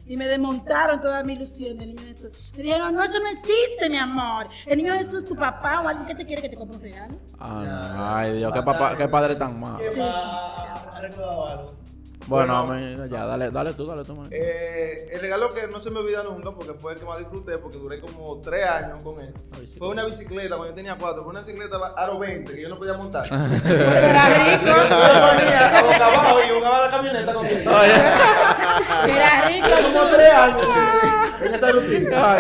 Y 0.08 0.18
me 0.18 0.28
desmontaron 0.28 1.02
toda 1.02 1.24
mi 1.24 1.34
ilusión 1.34 1.78
del 1.78 1.96
niño 1.96 2.02
Jesús. 2.04 2.32
Me 2.56 2.64
dijeron, 2.64 2.94
no, 2.94 3.04
eso 3.04 3.20
no 3.20 3.28
existe, 3.28 3.90
mi 3.90 3.98
amor. 3.98 4.48
El 4.66 4.78
niño 4.78 4.94
Jesús 4.94 5.24
es 5.24 5.28
tu 5.28 5.36
papá 5.36 5.82
o 5.82 5.88
alguien 5.88 6.06
que 6.06 6.16
te 6.16 6.26
quiere 6.26 6.42
que 6.42 6.50
te 6.50 6.58
compre 6.58 6.78
un 6.78 6.84
regalo. 6.84 7.16
Ah. 7.40 8.18
Ay, 8.18 8.38
Dios, 8.38 8.54
qué, 8.54 8.62
papá, 8.62 8.96
qué 8.96 9.08
padre 9.08 9.36
tan 9.36 9.60
malo. 9.60 9.80
¿Qué 9.80 9.90
Sí, 9.90 9.96
sí. 9.96 10.02
¿Ha 10.02 11.00
recordado 11.02 11.48
algo? 11.48 11.85
Bueno, 12.28 12.66
me- 12.66 13.08
ya, 13.10 13.26
dale, 13.26 13.52
dale 13.52 13.74
tú, 13.74 13.86
dale 13.86 14.04
tú, 14.04 14.16
man. 14.16 14.28
Eh, 14.32 15.08
el 15.12 15.20
regalo 15.22 15.54
que 15.54 15.68
no 15.68 15.80
se 15.80 15.92
me 15.92 16.00
olvida 16.00 16.24
nunca 16.24 16.52
porque 16.52 16.74
fue 16.74 16.94
el 16.94 17.00
que 17.00 17.06
más 17.06 17.20
disfruté 17.20 17.58
porque 17.60 17.78
duré 17.78 18.00
como 18.02 18.42
tres 18.42 18.66
años 18.68 19.00
con 19.04 19.20
él. 19.22 19.32
Fue 19.78 19.90
una 19.90 20.04
bicicleta 20.06 20.50
cuando 20.56 20.68
yo 20.70 20.74
tenía 20.76 20.98
cuatro. 20.98 21.22
Fue 21.24 21.32
una 21.32 21.42
bicicleta 21.42 21.78
aro 21.96 22.18
20 22.18 22.56
que 22.56 22.62
yo 22.62 22.70
no 22.70 22.78
podía 22.80 22.94
montar. 22.94 23.26
yo 23.30 23.36
Era 23.36 24.30
rico. 24.30 24.72
ponía 24.72 25.78
a 25.80 25.84
boca 25.84 26.06
abajo 26.08 26.40
y 26.44 26.50
jugaba 26.58 26.82
la 26.82 26.90
camioneta 26.90 27.34
con 27.34 27.46
Era 27.46 29.42
rico. 29.48 29.68
como 29.84 30.06
tres 30.16 30.32
años 30.34 30.62
en 31.42 31.54
esa 31.54 31.72
rutina. 31.72 32.36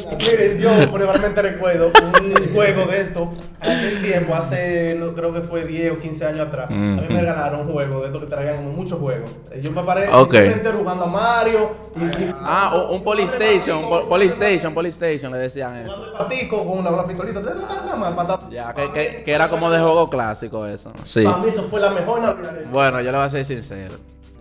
Un. 0.00 0.18
Miren, 0.18 0.58
yo 0.58 0.70
probablemente 0.92 1.42
recuerdo 1.42 1.90
un 2.20 2.54
juego 2.54 2.86
de 2.86 3.00
esto. 3.00 3.32
Hace 3.60 3.96
un 3.96 4.02
tiempo, 4.02 4.34
hace 4.34 4.96
no, 4.98 5.14
creo 5.14 5.32
que 5.32 5.40
fue 5.42 5.64
10 5.64 5.92
o 5.92 5.98
15 5.98 6.26
años 6.26 6.40
atrás. 6.40 6.70
A 6.70 6.72
mí 6.72 6.96
me 7.08 7.20
regalaron 7.20 7.60
un 7.60 7.72
juego 7.72 8.00
de 8.00 8.06
estos 8.06 8.22
que 8.22 8.28
traían 8.28 8.56
como 8.56 8.70
muchos 8.70 8.98
juegos. 8.98 9.30
Yo 9.62 9.72
me 9.72 9.82
paré 9.82 10.08
Ok. 10.12 10.32
simplemente 10.32 10.70
jugando 10.72 11.04
a 11.04 11.08
Mario 11.08 11.70
y, 11.96 12.04
y 12.04 12.34
Ah, 12.42 12.72
un, 12.88 12.96
un 12.96 13.04
Polystation, 13.04 13.84
un 13.84 14.08
Polystation, 14.08 14.74
Polystation, 14.74 15.32
le 15.32 15.38
decían 15.38 15.76
eso. 15.86 16.12
patico 16.16 16.58
con 16.64 16.78
una, 16.78 16.90
una 16.90 17.04
pistolita. 17.06 17.40
pata- 18.16 18.40
Ya, 18.50 18.72
que, 18.74 18.92
que, 18.92 19.22
que 19.24 19.32
era 19.32 19.48
como 19.48 19.70
de 19.70 19.78
juego 19.78 20.08
clásico 20.10 20.66
eso. 20.66 20.92
Sí. 21.04 21.24
Para 21.24 21.38
mí 21.38 21.48
eso 21.48 21.64
fue 21.70 21.80
la 21.80 21.90
mejor 21.90 22.20
Navidad. 22.20 22.52
Bueno, 22.72 23.00
yo 23.00 23.10
le 23.12 23.18
voy 23.18 23.26
a 23.26 23.30
ser 23.30 23.44
sincero. 23.44 23.94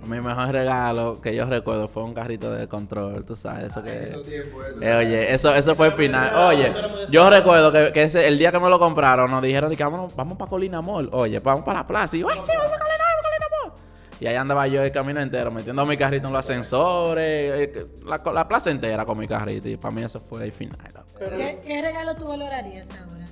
Mi 0.05 0.19
mejor 0.21 0.49
regalo 0.51 1.21
que 1.21 1.35
yo 1.35 1.45
recuerdo 1.45 1.87
fue 1.87 2.03
un 2.03 2.13
carrito 2.13 2.51
de 2.51 2.67
control, 2.67 3.25
tú 3.25 3.35
sabes, 3.35 3.71
eso 3.71 3.83
que... 3.83 4.03
Esos 4.03 4.25
tiempos, 4.25 4.65
eso. 4.67 4.81
Eh, 4.81 4.95
oye, 4.95 5.33
eso, 5.33 5.53
eso 5.53 5.75
fue 5.75 5.87
el 5.87 5.93
final. 5.93 6.35
Oye, 6.35 6.73
yo 7.09 7.29
recuerdo 7.29 7.71
que, 7.71 7.91
que 7.93 8.03
ese, 8.03 8.27
el 8.27 8.39
día 8.39 8.51
que 8.51 8.59
me 8.59 8.69
lo 8.69 8.79
compraron 8.79 9.29
nos 9.29 9.43
dijeron 9.43 9.75
que 9.75 9.83
vámonos, 9.83 10.15
vamos 10.15 10.37
para 10.37 10.49
Colina 10.49 10.81
Mall. 10.81 11.09
Oye, 11.11 11.39
vamos 11.39 11.63
para 11.63 11.79
la 11.79 11.87
plaza. 11.87 12.17
Y 12.17 12.21
yo, 12.21 12.29
ay, 12.29 12.39
sí, 12.41 12.51
vamos 12.57 12.73
a 12.73 12.79
Colina 12.79 12.97
Mall, 12.97 13.23
Colina 13.23 13.47
Mall. 13.63 13.81
Y 14.21 14.27
ahí 14.27 14.35
andaba 14.35 14.67
yo 14.67 14.81
el 14.83 14.91
camino 14.91 15.21
entero, 15.21 15.51
metiendo 15.51 15.85
mi 15.85 15.95
carrito 15.97 16.27
en 16.27 16.33
los 16.33 16.39
ascensores, 16.39 17.23
eh, 17.25 17.85
la, 18.05 18.21
la 18.33 18.47
plaza 18.47 18.71
entera 18.71 19.05
con 19.05 19.17
mi 19.17 19.27
carrito. 19.27 19.67
Y 19.69 19.77
para 19.77 19.93
mí 19.93 20.01
eso 20.01 20.19
fue 20.19 20.43
el 20.45 20.51
final. 20.51 20.77
loco. 20.93 21.07
¿Qué, 21.37 21.61
qué 21.65 21.81
regalo 21.81 22.15
tú 22.15 22.27
valorarías 22.27 22.89
ahora? 22.91 23.27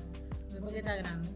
Porque 0.62 0.80
está 0.80 0.96
grande. 0.98 1.30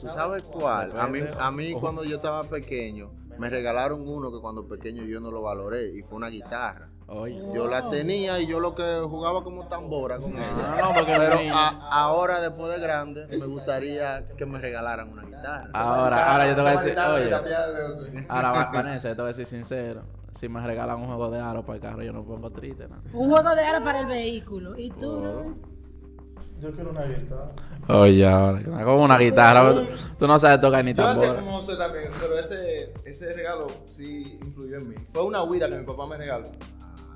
¿Tú 0.00 0.08
sabes 0.08 0.42
cuál? 0.42 0.92
A 0.98 1.06
mí, 1.06 1.20
a 1.38 1.50
mí 1.50 1.72
cuando 1.72 2.04
yo 2.04 2.16
estaba 2.16 2.44
pequeño, 2.44 3.10
me 3.38 3.50
regalaron 3.50 4.08
uno 4.08 4.30
que 4.32 4.40
cuando 4.40 4.66
pequeño 4.66 5.04
yo 5.04 5.20
no 5.20 5.30
lo 5.30 5.42
valoré 5.42 5.88
y 5.96 6.02
fue 6.02 6.16
una 6.16 6.28
guitarra. 6.28 6.88
Oye. 7.08 7.40
Yo 7.54 7.68
la 7.68 7.88
tenía 7.88 8.40
y 8.40 8.46
yo 8.48 8.58
lo 8.58 8.74
que 8.74 9.00
jugaba 9.08 9.44
como 9.44 9.68
tambora 9.68 10.18
con 10.18 10.32
ella. 10.32 10.42
No, 10.80 10.88
no, 10.88 10.94
porque 10.94 11.14
Pero 11.16 11.38
a- 11.54 11.88
ahora, 12.02 12.40
después 12.40 12.72
de 12.72 12.80
grande, 12.80 13.26
me 13.38 13.46
gustaría 13.46 14.26
que 14.36 14.44
me 14.44 14.58
regalaran 14.58 15.12
una 15.12 15.22
guitarra. 15.22 15.70
Ahora, 15.72 16.32
ahora 16.32 16.48
yo 16.48 16.56
te 16.56 16.60
voy 16.62 16.70
a 16.70 16.72
decir, 16.82 16.98
oye, 16.98 18.24
ahora 18.28 18.50
Va- 18.52 18.70
Vanessa, 18.72 19.08
yo 19.08 19.14
te 19.14 19.22
voy 19.22 19.30
a 19.30 19.32
decir 19.34 19.46
sincero. 19.46 20.02
Si 20.34 20.48
me 20.48 20.60
regalan 20.66 20.98
un 20.98 21.06
juego 21.06 21.30
de 21.30 21.40
aro 21.40 21.64
para 21.64 21.76
el 21.76 21.82
carro, 21.82 22.02
yo 22.02 22.12
no 22.12 22.24
pongo 22.24 22.50
triste, 22.50 22.88
¿no? 22.88 22.96
Un 23.12 23.30
juego 23.30 23.54
de 23.54 23.64
aro 23.64 23.84
para 23.84 24.00
el 24.00 24.06
vehículo. 24.06 24.76
¿Y 24.76 24.90
tú? 24.90 25.20
no? 25.20 25.75
Yo 26.60 26.72
quiero 26.72 26.90
una 26.90 27.02
guitarra. 27.02 27.50
Oye, 27.88 28.26
ahora, 28.26 28.62
como 28.84 29.02
una 29.04 29.18
guitarra. 29.18 29.72
Tú, 29.72 29.86
tú 30.18 30.26
no 30.26 30.38
sabes 30.38 30.60
tocar 30.60 30.84
ni 30.84 30.94
Yo 30.94 31.02
no 31.04 31.14
sé 31.14 31.26
tambor. 31.26 31.44
cómo 31.44 31.62
soy 31.62 31.76
también, 31.78 32.08
pero 32.20 32.38
ese, 32.38 32.92
ese 33.04 33.32
regalo 33.34 33.66
sí 33.84 34.38
influyó 34.42 34.78
en 34.78 34.88
mí. 34.88 34.94
Fue 35.12 35.22
una 35.22 35.42
huira 35.42 35.68
que 35.68 35.76
mi 35.76 35.84
papá 35.84 36.06
me 36.06 36.16
regaló. 36.16 36.50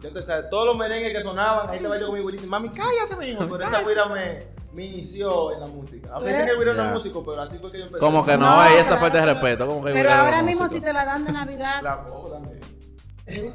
Yo 0.01 0.09
empecé, 0.09 0.33
todos 0.51 0.67
los 0.67 0.77
merengues 0.77 1.13
que 1.15 1.23
sonaban, 1.23 1.69
ahí 1.71 1.77
estaba 1.77 1.99
yo 1.99 2.07
con 2.09 2.19
mi 2.19 2.25
huirita. 2.25 2.47
Mami, 2.47 2.69
cállate, 2.71 3.17
mi 3.19 3.27
hijo. 3.27 3.47
Pero 3.51 3.65
esa 3.67 3.83
huira 3.85 4.07
me, 4.07 4.47
me 4.73 4.85
inició 4.85 5.53
en 5.53 5.61
la 5.61 5.67
música. 5.67 6.15
A 6.15 6.19
veces 6.21 6.51
que 6.51 6.57
huira 6.59 6.75
no 6.75 6.85
es 6.87 6.93
músico, 6.93 7.25
pero 7.25 7.41
así 7.43 7.59
fue 7.59 7.71
que 7.73 7.79
yo 7.79 7.85
empecé. 7.87 8.01
Como 8.01 8.25
que 8.25 8.37
no, 8.37 8.47
No, 8.57 8.65
ey, 8.67 8.77
esa 8.79 8.97
falta 8.99 9.19
de 9.19 9.23
pero- 9.25 9.33
respeto. 9.35 9.67
Como 9.67 9.85
que 9.85 9.93
Pero 9.93 10.11
ahora 10.13 10.43
mismo 10.43 10.67
si 10.69 10.81
te 10.81 10.93
la 10.93 11.05
dan 11.05 11.25
de 11.25 11.33
Navidad, 11.33 11.83
La 11.83 12.03
cojo 12.05 12.29
también. 12.31 12.61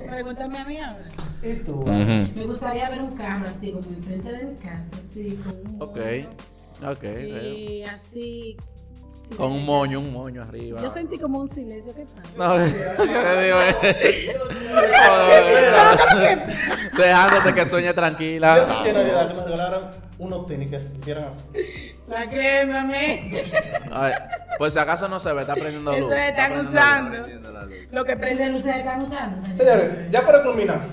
pregúntame 0.10 0.60
a 0.60 0.65
mí 0.65 0.77
ahora. 0.80 1.12
Me 2.36 2.46
gustaría 2.46 2.89
ver 2.89 3.02
un 3.02 3.15
carro 3.15 3.48
así 3.48 3.72
como 3.72 3.88
enfrente 3.89 4.32
de 4.34 4.46
mi 4.46 4.56
casa, 4.56 4.98
así 5.00 5.39
con 5.43 5.54
un 5.76 5.82
Ok, 5.82 5.96
moño, 5.98 6.91
ok. 6.91 7.04
Y 7.04 7.84
así. 7.84 8.58
sí, 9.22 9.36
Con 9.36 9.52
un 9.52 9.63
moño, 9.65 10.00
un 10.00 10.12
moño 10.12 10.41
arriba. 10.41 10.82
Yo 10.82 10.89
sentí 10.89 11.17
como 11.19 11.39
un 11.39 11.50
silencio. 11.50 11.93
¿Qué 11.93 12.06
pasa? 12.08 12.30
No, 12.38 12.56
te 12.65 13.43
digo, 13.43 13.58
eh. 13.62 14.36
Dejándote 16.98 17.54
que 17.54 17.65
sueñe 17.65 17.88
Yo 17.88 17.96
tranquila. 17.96 18.65
quisiera 18.78 19.02
en 19.02 19.08
Navidad 19.08 19.28
que 19.30 19.36
me 19.36 19.43
regalaran 19.43 19.91
unos 20.17 20.48
tenis 20.48 20.69
que 20.69 20.78
hicieran 21.00 21.26
así. 21.26 21.96
La 22.08 22.30
crema, 22.30 22.84
me. 22.86 23.43
Pues 24.58 24.74
si 24.74 24.80
acaso 24.80 25.08
no 25.08 25.19
se 25.19 25.32
ve, 25.34 25.41
está 25.41 25.54
prendiendo 25.56 25.91
luz. 25.91 26.00
Eso 26.00 26.10
se 26.10 26.28
Está 26.30 26.48
están 26.48 26.65
usando. 26.65 27.17
Lo 27.91 28.04
que 28.06 28.15
prenden 28.15 28.56
ustedes 28.56 28.78
están 28.78 29.02
usando. 29.02 29.41
señor. 29.41 29.58
Señores, 29.58 30.12
ya 30.12 30.22
para 30.26 30.43
culminar, 30.43 30.88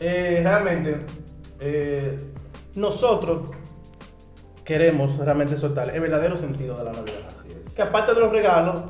eh, 0.00 0.40
realmente 0.42 0.96
eh, 1.60 2.18
nosotros 2.74 3.48
queremos 4.64 5.16
realmente 5.18 5.56
soltar 5.56 5.90
el 5.90 6.00
verdadero 6.00 6.36
sentido 6.36 6.78
de 6.78 6.84
la 6.84 6.92
Navidad. 6.92 7.30
Que 7.74 7.82
aparte 7.82 8.14
de 8.14 8.20
los 8.20 8.32
regalos, 8.32 8.82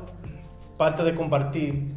parte 0.77 1.03
de 1.03 1.13
compartir, 1.13 1.91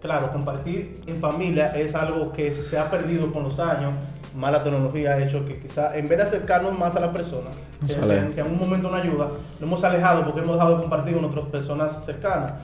claro, 0.00 0.30
compartir 0.32 1.00
en 1.06 1.20
familia 1.20 1.68
es 1.68 1.94
algo 1.94 2.32
que 2.32 2.54
se 2.54 2.78
ha 2.78 2.90
perdido 2.90 3.32
con 3.32 3.44
los 3.44 3.58
años. 3.58 3.94
Más 4.36 4.52
la 4.52 4.62
tecnología 4.62 5.12
ha 5.12 5.22
hecho 5.22 5.44
que 5.44 5.58
quizá 5.58 5.96
en 5.96 6.08
vez 6.08 6.18
de 6.18 6.24
acercarnos 6.24 6.78
más 6.78 6.94
a 6.96 7.00
la 7.00 7.12
persona, 7.12 7.50
que, 7.86 7.92
en 7.94 8.46
un 8.46 8.58
momento 8.58 8.90
nos 8.90 9.02
ayuda, 9.02 9.28
nos 9.60 9.62
hemos 9.62 9.84
alejado 9.84 10.24
porque 10.24 10.40
hemos 10.40 10.56
dejado 10.56 10.76
de 10.76 10.82
compartir 10.82 11.14
con 11.14 11.24
otras 11.24 11.46
personas 11.46 12.04
cercanas. 12.04 12.54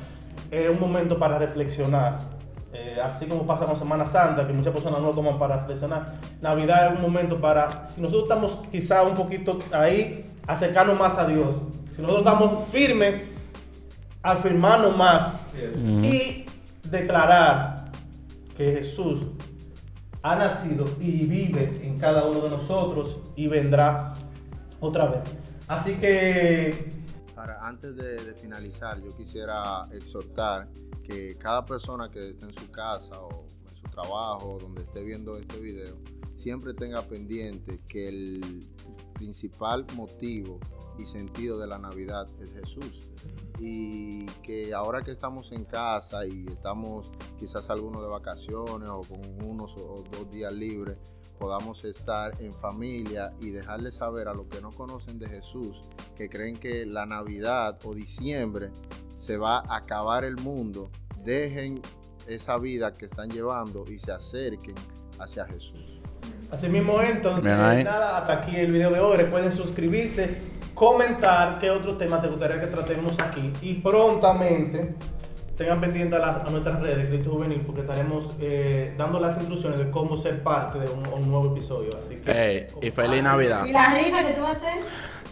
Es 0.51 0.69
un 0.71 0.81
momento 0.81 1.19
para 1.19 1.39
reflexionar. 1.39 2.38
Eh, 2.73 2.99
así 3.03 3.27
como 3.27 3.47
pasa 3.47 3.65
con 3.65 3.77
Semana 3.77 4.05
Santa, 4.05 4.47
que 4.47 4.53
muchas 4.53 4.73
personas 4.73 5.01
no 5.01 5.09
lo 5.09 5.15
toman 5.15 5.39
para 5.39 5.59
reflexionar. 5.59 6.15
Navidad 6.43 6.93
es 6.93 6.97
un 6.97 7.03
momento 7.03 7.41
para, 7.41 7.89
si 7.89 8.01
nosotros 8.01 8.25
estamos 8.25 8.61
quizá 8.71 9.03
un 9.05 9.15
poquito 9.15 9.59
ahí, 9.73 10.31
acercarnos 10.47 10.99
más 10.99 11.17
a 11.19 11.27
Dios. 11.27 11.57
Si 11.97 12.03
nosotros 12.03 12.27
estamos 12.27 12.69
firmes, 12.69 13.23
afirmarnos 14.23 14.97
más 14.97 15.53
y 16.03 16.47
declarar 16.85 17.87
que 18.57 18.73
Jesús 18.73 19.23
ha 20.23 20.37
nacido 20.37 20.87
y 21.01 21.25
vive 21.27 21.81
en 21.83 21.99
cada 21.99 22.25
uno 22.25 22.41
de 22.41 22.51
nosotros 22.51 23.19
y 23.37 23.47
vendrá 23.47 24.15
otra 24.81 25.07
vez. 25.07 25.21
Así 25.67 25.95
que 25.95 26.98
Antes 27.61 27.97
de, 27.97 28.25
de 28.25 28.35
finalizar, 28.35 29.01
yo 29.01 29.17
quisiera 29.17 29.89
exhortar 29.93 30.69
que 31.03 31.37
cada 31.39 31.65
persona 31.65 32.11
que 32.11 32.31
esté 32.31 32.45
en 32.45 32.53
su 32.53 32.71
casa 32.71 33.21
o 33.21 33.47
en 33.69 33.75
su 33.75 33.89
trabajo, 33.89 34.59
donde 34.61 34.83
esté 34.83 35.03
viendo 35.03 35.39
este 35.39 35.59
video, 35.59 35.97
siempre 36.35 36.75
tenga 36.75 37.03
pendiente 37.03 37.81
que 37.89 38.09
el 38.09 38.69
principal 39.15 39.87
motivo 39.95 40.61
y 40.99 41.07
sentido 41.07 41.59
de 41.59 41.67
la 41.67 41.79
Navidad 41.79 42.29
es 42.41 42.51
Jesús. 42.53 43.07
Y 43.59 44.27
que 44.43 44.73
ahora 44.73 45.03
que 45.03 45.11
estamos 45.11 45.51
en 45.51 45.65
casa 45.65 46.25
y 46.27 46.47
estamos 46.47 47.11
quizás 47.39 47.71
algunos 47.71 48.03
de 48.03 48.09
vacaciones 48.09 48.89
o 48.89 49.03
con 49.03 49.21
unos 49.45 49.77
o 49.77 50.05
dos 50.11 50.31
días 50.31 50.53
libres, 50.53 50.97
podamos 51.39 51.85
estar 51.85 52.35
en 52.41 52.55
familia 52.55 53.33
y 53.41 53.51
dejarles 53.51 53.95
saber 53.95 54.29
a 54.29 54.35
los 54.35 54.47
que 54.47 54.61
no 54.61 54.73
conocen 54.73 55.19
de 55.19 55.29
Jesús, 55.29 55.85
que 56.17 56.29
creen 56.29 56.59
que 56.59 56.85
la 56.87 57.07
Navidad 57.07 57.79
o 57.85 57.95
diciembre 57.95 58.71
se 59.15 59.37
va 59.37 59.59
a 59.59 59.77
acabar 59.77 60.25
el 60.25 60.37
mundo, 60.37 60.91
dejen 61.25 61.81
esa 62.27 62.59
vida 62.59 62.95
que 62.95 63.07
están 63.07 63.31
llevando 63.31 63.85
y 63.89 63.99
se 63.99 64.13
acerquen 64.13 64.75
hacia 65.19 65.47
Jesús. 65.47 66.01
Así 66.51 66.69
mismo 66.69 67.01
entonces, 67.03 67.45
nada, 67.45 68.19
hasta 68.19 68.41
aquí 68.41 68.57
el 68.57 68.73
video 68.73 68.91
de 68.91 69.01
hoy. 69.01 69.17
Recuerden 69.17 69.53
suscribirse, 69.53 70.39
comentar 70.75 71.59
qué 71.59 71.71
otros 71.71 71.99
temas 71.99 72.23
te 72.23 72.29
gustaría 72.29 72.61
que 72.61 72.69
tratemos 72.69 73.13
aquí. 73.21 73.53
Y 73.61 73.75
prontamente 73.75 74.95
tengan 75.59 75.81
pendiente 75.81 76.17
a, 76.17 76.47
nuestras 76.51 76.81
redes, 76.81 77.09
Cristo 77.09 77.31
Juvenil, 77.33 77.61
porque 77.67 77.83
estaremos 77.83 78.31
eh, 78.41 78.95
dando 78.97 79.19
las 79.19 79.37
instrucciones 79.37 79.79
de 79.79 79.91
cómo 79.91 80.17
ser 80.17 80.43
parte 80.43 80.79
de 80.79 80.89
un, 80.89 81.07
un 81.09 81.29
nuevo 81.29 81.55
episodio. 81.55 81.91
Así 82.03 82.17
que, 82.17 82.71
y 82.81 82.91
feliz 82.93 83.23
Navidad. 83.23 83.65
¿Y 83.67 83.73
la 83.73 83.93
rifa 83.93 84.25
que 84.25 84.35
tú 84.35 84.43
vas 84.43 84.53
a 84.53 84.57
hacer? 84.57 84.85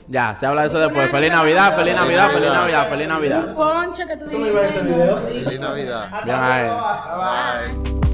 Ya, 0.08 0.36
se 0.36 0.46
habla 0.46 0.62
de 0.62 0.68
eso 0.68 0.78
después. 0.78 1.10
Feliz 1.10 1.30
Navidad, 1.30 1.74
feliz 1.76 1.94
Navidad, 1.94 2.30
feliz 2.30 2.50
Navidad, 2.50 2.88
feliz 2.90 3.08
Navidad. 3.08 3.48
Un 3.48 3.54
ponche 3.54 4.06
que 4.06 4.16
tú 4.16 4.24
este 4.26 4.36
dijiste, 4.36 5.44
Feliz 5.44 5.60
Navidad. 5.60 6.10
Bye. 6.24 7.92
Bye. 7.92 8.05